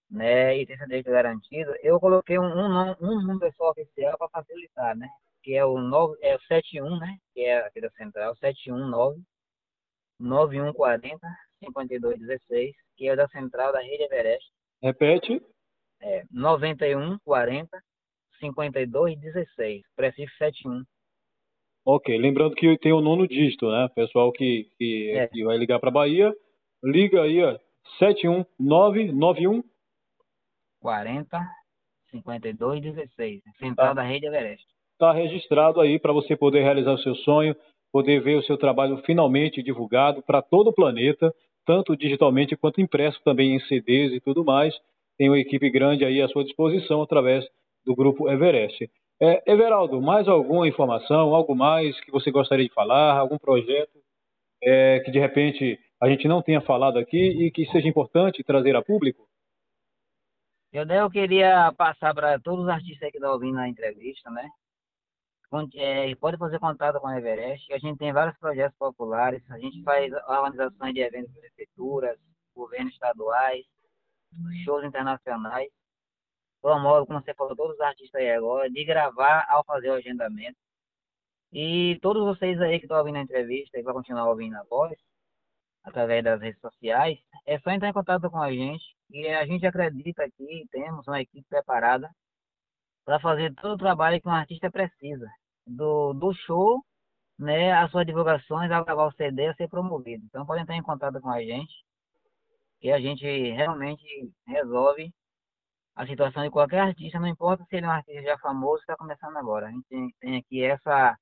né, 0.09 0.57
e 0.57 0.65
ter 0.65 0.73
esse 0.73 0.85
direito 0.85 1.11
garantido, 1.11 1.73
eu 1.83 1.99
coloquei 1.99 2.39
um, 2.39 2.43
um, 2.43 2.95
um 3.01 3.21
número 3.21 3.53
oficial 3.59 4.17
para 4.17 4.29
facilitar, 4.29 4.95
né? 4.95 5.09
Que 5.43 5.55
é 5.55 5.65
o, 5.65 5.79
9, 5.79 6.17
é 6.21 6.35
o 6.35 6.39
71, 6.41 6.97
né? 6.99 7.17
Que 7.33 7.41
é 7.41 7.57
aqui 7.59 7.81
da 7.81 7.89
central, 7.91 8.35
719 8.37 9.21
9140 10.19 11.19
5216, 11.65 12.75
que 12.95 13.09
é 13.09 13.15
da 13.15 13.27
central 13.27 13.71
da 13.71 13.81
Rede 13.81 14.03
Everest. 14.03 14.45
Repete. 14.81 15.41
É, 16.01 16.23
9140 16.31 17.81
5216, 18.39 19.83
prefixo 19.95 20.35
71. 20.37 20.83
Ok, 21.85 22.17
lembrando 22.17 22.55
que 22.55 22.77
tem 22.79 22.91
o 22.91 23.01
nono 23.01 23.27
dígito, 23.27 23.69
né? 23.69 23.87
Pessoal 23.95 24.31
que, 24.31 24.69
que, 24.77 25.11
é. 25.11 25.27
que 25.27 25.43
vai 25.43 25.57
ligar 25.57 25.79
para 25.79 25.91
Bahia, 25.91 26.33
liga 26.83 27.21
aí, 27.21 27.43
ó, 27.43 27.57
71991 27.99 29.63
40 30.81 31.39
52 32.11 32.81
16, 32.81 33.41
central 33.59 33.87
tá. 33.87 33.93
da 33.93 34.03
Rede 34.03 34.25
Everest. 34.25 34.65
Está 34.93 35.11
registrado 35.11 35.81
aí 35.81 35.99
para 35.99 36.13
você 36.13 36.35
poder 36.35 36.61
realizar 36.61 36.93
o 36.93 36.99
seu 36.99 37.15
sonho, 37.15 37.55
poder 37.91 38.21
ver 38.21 38.37
o 38.37 38.43
seu 38.43 38.57
trabalho 38.57 38.97
finalmente 39.05 39.61
divulgado 39.61 40.21
para 40.23 40.41
todo 40.41 40.69
o 40.69 40.73
planeta, 40.73 41.33
tanto 41.65 41.95
digitalmente 41.95 42.55
quanto 42.55 42.81
impresso 42.81 43.19
também 43.23 43.55
em 43.55 43.59
CDs 43.61 44.13
e 44.13 44.19
tudo 44.19 44.43
mais. 44.43 44.73
Tem 45.17 45.29
uma 45.29 45.39
equipe 45.39 45.69
grande 45.69 46.05
aí 46.05 46.21
à 46.21 46.27
sua 46.27 46.43
disposição 46.43 47.01
através 47.01 47.45
do 47.85 47.95
grupo 47.95 48.29
Everest. 48.29 48.89
É, 49.21 49.51
Everaldo, 49.51 50.01
mais 50.01 50.27
alguma 50.27 50.67
informação, 50.67 51.33
algo 51.33 51.55
mais 51.55 51.99
que 52.01 52.11
você 52.11 52.31
gostaria 52.31 52.67
de 52.67 52.73
falar, 52.73 53.17
algum 53.17 53.37
projeto 53.37 53.97
é, 54.61 54.99
que 54.99 55.11
de 55.11 55.19
repente 55.19 55.79
a 56.01 56.09
gente 56.09 56.27
não 56.27 56.41
tenha 56.41 56.59
falado 56.61 56.99
aqui 56.99 57.17
e 57.17 57.51
que 57.51 57.65
seja 57.67 57.87
importante 57.87 58.43
trazer 58.43 58.75
a 58.75 58.81
público? 58.81 59.25
Eu, 60.73 60.85
eu 60.85 61.09
queria 61.09 61.71
passar 61.77 62.13
para 62.13 62.37
todos 62.39 62.65
os 62.65 62.69
artistas 62.69 63.09
que 63.09 63.17
estão 63.17 63.31
ouvindo 63.31 63.57
a 63.59 63.69
entrevista, 63.69 64.29
né? 64.29 64.49
É, 65.75 66.13
pode 66.15 66.37
fazer 66.37 66.59
contato 66.59 66.99
com 66.99 67.07
a 67.07 67.17
Everest. 67.17 67.71
A 67.73 67.77
gente 67.77 67.97
tem 67.97 68.11
vários 68.11 68.37
projetos 68.37 68.77
populares. 68.77 69.43
A 69.51 69.59
gente 69.59 69.81
faz 69.83 70.11
organizações 70.27 70.93
de 70.93 71.01
eventos 71.01 71.33
de 71.33 71.39
prefeituras, 71.39 72.17
governos 72.55 72.93
estaduais, 72.93 73.65
shows 74.63 74.83
internacionais. 74.83 75.69
Promove, 76.61 77.07
como 77.07 77.21
você 77.21 77.33
falou, 77.35 77.55
todos 77.55 77.75
os 77.75 77.81
artistas 77.81 78.19
aí 78.19 78.31
agora, 78.31 78.69
de 78.69 78.83
gravar 78.83 79.45
ao 79.49 79.63
fazer 79.65 79.89
o 79.91 79.93
agendamento. 79.93 80.57
E 81.53 81.97
todos 82.01 82.23
vocês 82.23 82.59
aí 82.59 82.79
que 82.79 82.85
estão 82.85 82.97
ouvindo 82.97 83.17
a 83.17 83.21
entrevista 83.21 83.79
e 83.79 83.83
vão 83.83 83.93
continuar 83.93 84.29
ouvindo 84.29 84.55
após, 84.55 84.97
através 85.83 86.23
das 86.23 86.41
redes 86.41 86.59
sociais, 86.59 87.19
é 87.45 87.59
só 87.59 87.71
entrar 87.71 87.89
em 87.89 87.93
contato 87.93 88.29
com 88.29 88.41
a 88.41 88.51
gente. 88.51 88.83
E 89.11 89.27
a 89.29 89.45
gente 89.45 89.65
acredita 89.65 90.29
que 90.31 90.67
temos 90.71 91.07
uma 91.07 91.21
equipe 91.21 91.45
preparada 91.47 92.09
para 93.05 93.19
fazer 93.19 93.53
todo 93.55 93.75
o 93.75 93.77
trabalho 93.77 94.19
que 94.19 94.27
um 94.27 94.31
artista 94.31 94.69
precisa 94.71 95.29
do, 95.65 96.13
do 96.13 96.33
show, 96.33 96.83
né, 97.37 97.71
as 97.73 97.91
suas 97.91 98.05
divulgações, 98.05 98.71
ao 98.71 98.83
gravar 98.83 99.07
o 99.07 99.11
CD, 99.13 99.47
a 99.47 99.55
ser 99.55 99.69
promovido. 99.69 100.23
Então 100.25 100.45
pode 100.45 100.61
entrar 100.61 100.75
em 100.75 100.83
contato 100.83 101.21
com 101.21 101.29
a 101.29 101.41
gente, 101.41 101.73
que 102.79 102.91
a 102.91 102.99
gente 102.99 103.25
realmente 103.51 104.03
resolve 104.47 105.13
a 105.95 106.05
situação 106.05 106.43
de 106.43 106.49
qualquer 106.49 106.81
artista, 106.81 107.19
não 107.19 107.27
importa 107.27 107.63
se 107.65 107.75
ele 107.75 107.85
é 107.85 107.89
um 107.89 107.91
artista 107.91 108.21
já 108.21 108.37
famoso, 108.39 108.81
está 108.81 108.97
começando 108.97 109.37
agora. 109.37 109.67
A 109.67 109.71
gente 109.71 110.13
tem 110.19 110.37
aqui 110.37 110.61
essa 110.61 111.15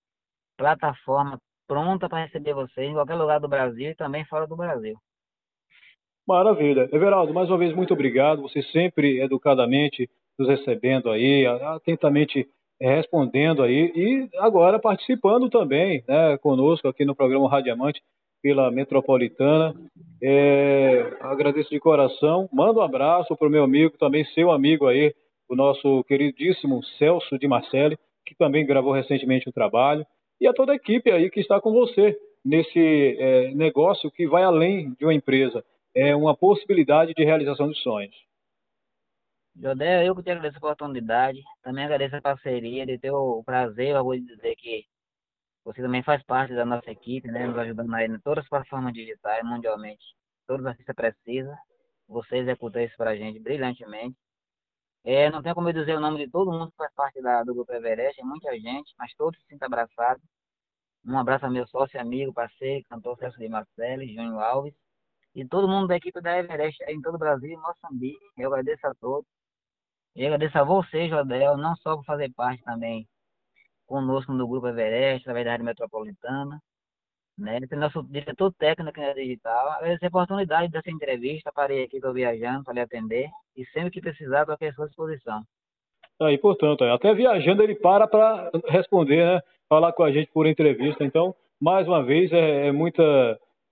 plataforma 0.57 1.39
pronta 1.67 2.09
para 2.09 2.23
receber 2.23 2.53
vocês 2.53 2.89
em 2.89 2.93
qualquer 2.93 3.15
lugar 3.15 3.39
do 3.39 3.47
Brasil 3.47 3.91
e 3.91 3.95
também 3.95 4.25
fora 4.25 4.47
do 4.47 4.55
Brasil. 4.55 4.95
Maravilha. 6.27 6.89
Everaldo, 6.91 7.33
mais 7.33 7.49
uma 7.49 7.57
vez, 7.57 7.75
muito 7.75 7.93
obrigado. 7.93 8.41
Você 8.43 8.63
sempre 8.63 9.21
educadamente 9.21 10.09
nos 10.37 10.47
recebendo 10.47 11.09
aí, 11.09 11.45
atentamente 11.45 12.47
é, 12.81 12.95
respondendo 12.95 13.63
aí 13.63 13.91
e 13.95 14.29
agora 14.39 14.79
participando 14.79 15.49
também 15.49 16.03
né, 16.07 16.37
conosco 16.39 16.87
aqui 16.87 17.05
no 17.05 17.15
programa 17.15 17.49
Radiamante 17.49 18.01
pela 18.41 18.69
Metropolitana. 18.69 19.73
É, 20.21 21.13
agradeço 21.21 21.69
de 21.69 21.79
coração. 21.79 22.49
Mando 22.51 22.79
um 22.79 22.83
abraço 22.83 23.35
para 23.37 23.47
o 23.47 23.51
meu 23.51 23.63
amigo, 23.63 23.97
também 23.97 24.25
seu 24.25 24.51
amigo 24.51 24.87
aí, 24.87 25.13
o 25.49 25.55
nosso 25.55 26.03
queridíssimo 26.03 26.83
Celso 26.97 27.39
de 27.39 27.47
Marcelli, 27.47 27.97
que 28.25 28.35
também 28.35 28.65
gravou 28.65 28.91
recentemente 28.91 29.47
o 29.47 29.53
trabalho, 29.53 30.05
e 30.41 30.47
a 30.47 30.53
toda 30.53 30.73
a 30.73 30.75
equipe 30.75 31.09
aí 31.09 31.29
que 31.29 31.39
está 31.39 31.61
com 31.61 31.71
você 31.71 32.17
nesse 32.43 33.17
é, 33.17 33.51
negócio 33.51 34.11
que 34.11 34.27
vai 34.27 34.43
além 34.43 34.93
de 34.99 35.05
uma 35.05 35.13
empresa. 35.13 35.63
É 35.95 36.13
uma 36.15 36.35
possibilidade 36.35 37.13
de 37.13 37.23
realização 37.23 37.67
dos 37.67 37.81
sonhos. 37.81 38.15
Jodé, 39.55 40.07
eu 40.07 40.15
que 40.15 40.23
te 40.23 40.31
agradeço 40.31 40.57
a 40.57 40.59
oportunidade, 40.59 41.39
também 41.61 41.85
agradeço 41.85 42.15
a 42.15 42.21
parceria, 42.21 42.85
de 42.85 42.97
ter 42.97 43.11
o 43.11 43.43
prazer, 43.43 43.89
eu 43.95 44.03
vou 44.03 44.19
dizer 44.19 44.55
que 44.55 44.85
você 45.63 45.81
também 45.81 46.03
faz 46.03 46.23
parte 46.23 46.53
da 46.55 46.65
nossa 46.65 46.91
equipe, 46.91 47.27
né, 47.29 47.47
nos 47.47 47.57
ajudando 47.57 47.93
aí 47.93 48.07
em 48.07 48.19
todas 48.19 48.43
as 48.43 48.49
plataformas 48.49 48.93
digitais, 48.93 49.43
mundialmente. 49.45 50.03
Todos 50.47 50.61
os 50.63 50.67
artistas 50.67 50.95
precisam, 50.95 51.55
você 52.07 52.37
executou 52.37 52.81
isso 52.81 52.95
pra 52.97 53.15
gente 53.15 53.39
brilhantemente. 53.39 54.17
É, 55.05 55.29
não 55.29 55.41
tenho 55.43 55.55
como 55.55 55.69
eu 55.69 55.73
dizer 55.73 55.97
o 55.97 55.99
nome 55.99 56.25
de 56.25 56.31
todo 56.31 56.51
mundo 56.51 56.71
que 56.71 56.77
faz 56.77 56.93
parte 56.95 57.21
da, 57.21 57.43
do 57.43 57.53
Grupo 57.53 57.73
Everest, 57.73 58.19
é 58.21 58.23
muita 58.23 58.51
gente, 58.59 58.93
mas 58.97 59.13
todos 59.15 59.39
se 59.41 59.47
sentem 59.47 59.65
abraçados. 59.65 60.23
Um 61.05 61.17
abraço 61.17 61.45
ao 61.45 61.51
meu 61.51 61.67
sócio, 61.67 61.99
amigo, 61.99 62.33
parceiro, 62.33 62.85
cantor 62.89 63.17
Celso 63.17 63.37
de 63.37 63.49
Marcelo, 63.49 64.05
Júnior 64.07 64.41
Alves, 64.41 64.73
e 65.35 65.45
todo 65.47 65.67
mundo 65.67 65.87
da 65.87 65.97
equipe 65.97 66.21
da 66.21 66.37
Everest 66.39 66.83
em 66.87 67.01
todo 67.01 67.15
o 67.15 67.19
Brasil 67.19 67.51
e 67.51 67.57
Moçambique. 67.57 68.19
Eu 68.37 68.49
agradeço 68.53 68.87
a 68.87 68.93
todos. 68.95 69.32
E 70.15 70.25
agradeço 70.25 70.57
a 70.57 70.63
você, 70.63 71.07
Jodel, 71.09 71.57
não 71.57 71.75
só 71.77 71.95
por 71.95 72.05
fazer 72.05 72.31
parte 72.33 72.63
também 72.63 73.07
conosco 73.85 74.31
no 74.31 74.47
Grupo 74.47 74.67
Everest, 74.67 75.25
da 75.25 75.33
Rádio 75.33 75.65
Metropolitana, 75.65 76.59
né? 77.37 77.59
Tem 77.67 77.79
nosso 77.79 78.03
diretor 78.03 78.53
técnico 78.53 78.99
na 78.99 79.13
digital. 79.13 79.71
Agradecer 79.71 80.05
a 80.05 80.09
oportunidade 80.09 80.71
dessa 80.71 80.91
entrevista. 80.91 81.51
Parei 81.53 81.83
aqui, 81.83 81.97
estou 81.97 82.13
viajando, 82.13 82.63
para 82.63 82.73
lhe 82.73 82.79
atender. 82.79 83.27
E 83.55 83.65
sempre 83.67 83.91
que 83.91 84.01
precisar, 84.01 84.41
estou 84.41 84.55
à 84.67 84.73
sua 84.73 84.87
disposição. 84.87 85.41
Aí, 86.21 86.37
portanto, 86.37 86.83
até 86.83 87.13
viajando 87.13 87.63
ele 87.63 87.75
para 87.75 88.07
para 88.07 88.51
responder, 88.67 89.25
né? 89.25 89.41
Falar 89.67 89.93
com 89.93 90.03
a 90.03 90.11
gente 90.11 90.31
por 90.31 90.45
entrevista. 90.45 91.03
Então, 91.03 91.33
mais 91.59 91.87
uma 91.87 92.03
vez, 92.03 92.31
é, 92.31 92.67
é 92.67 92.71
muita 92.71 93.03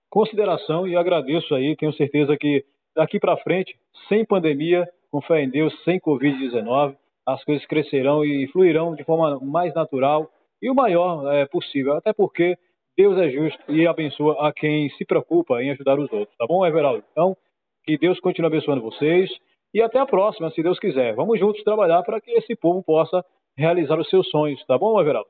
consideração 0.09 0.87
e 0.87 0.95
agradeço 0.95 1.53
aí. 1.53 1.75
Tenho 1.75 1.93
certeza 1.93 2.35
que 2.35 2.65
daqui 2.95 3.19
para 3.19 3.37
frente, 3.37 3.77
sem 4.09 4.25
pandemia, 4.25 4.87
com 5.11 5.21
fé 5.21 5.43
em 5.43 5.49
Deus, 5.49 5.73
sem 5.83 5.99
Covid-19, 5.99 6.95
as 7.27 7.43
coisas 7.43 7.65
crescerão 7.65 8.23
e 8.23 8.47
fluirão 8.47 8.95
de 8.95 9.03
forma 9.03 9.39
mais 9.41 9.73
natural 9.73 10.29
e 10.61 10.69
o 10.69 10.75
maior 10.75 11.31
é, 11.33 11.45
possível. 11.45 11.93
Até 11.93 12.13
porque 12.13 12.57
Deus 12.97 13.17
é 13.17 13.29
justo 13.29 13.71
e 13.71 13.87
abençoa 13.87 14.47
a 14.47 14.53
quem 14.53 14.89
se 14.91 15.05
preocupa 15.05 15.61
em 15.61 15.71
ajudar 15.71 15.99
os 15.99 16.11
outros. 16.11 16.35
Tá 16.37 16.45
bom, 16.47 16.65
Everaldo? 16.65 17.03
Então, 17.11 17.35
que 17.83 17.97
Deus 17.97 18.19
continue 18.19 18.47
abençoando 18.47 18.81
vocês. 18.81 19.29
E 19.73 19.81
até 19.81 19.99
a 19.99 20.05
próxima, 20.05 20.51
se 20.51 20.61
Deus 20.61 20.79
quiser. 20.79 21.15
Vamos 21.15 21.39
juntos 21.39 21.63
trabalhar 21.63 22.03
para 22.03 22.19
que 22.19 22.31
esse 22.31 22.55
povo 22.55 22.83
possa 22.83 23.23
realizar 23.57 23.99
os 23.99 24.09
seus 24.09 24.29
sonhos, 24.29 24.63
tá 24.65 24.77
bom, 24.77 24.99
Everaldo? 24.99 25.29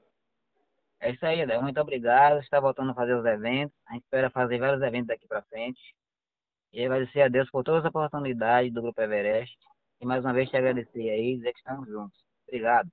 É 0.99 1.11
isso 1.11 1.25
aí, 1.25 1.41
Adé. 1.41 1.59
Muito 1.59 1.79
obrigado. 1.81 2.39
Está 2.39 2.59
voltando 2.59 2.91
a 2.91 2.93
fazer 2.93 3.15
os 3.15 3.25
eventos. 3.25 3.75
A 3.87 3.93
gente 3.93 4.03
espera 4.03 4.29
fazer 4.29 4.59
vários 4.59 4.81
eventos 4.81 5.07
daqui 5.07 5.27
para 5.27 5.41
frente. 5.43 5.79
E 6.71 6.85
agradecer 6.85 7.21
a 7.21 7.27
Deus 7.27 7.49
por 7.49 7.63
todas 7.63 7.83
as 7.83 7.89
oportunidades 7.89 8.71
do 8.71 8.81
Grupo 8.81 9.01
Everest. 9.01 9.57
E 10.01 10.05
mais 10.05 10.25
uma 10.25 10.33
vez 10.33 10.49
te 10.49 10.57
agradecer 10.57 11.09
aí 11.09 11.37
dizer 11.37 11.53
que 11.53 11.59
estamos 11.59 11.87
juntos. 11.87 12.19
Obrigado. 12.47 12.89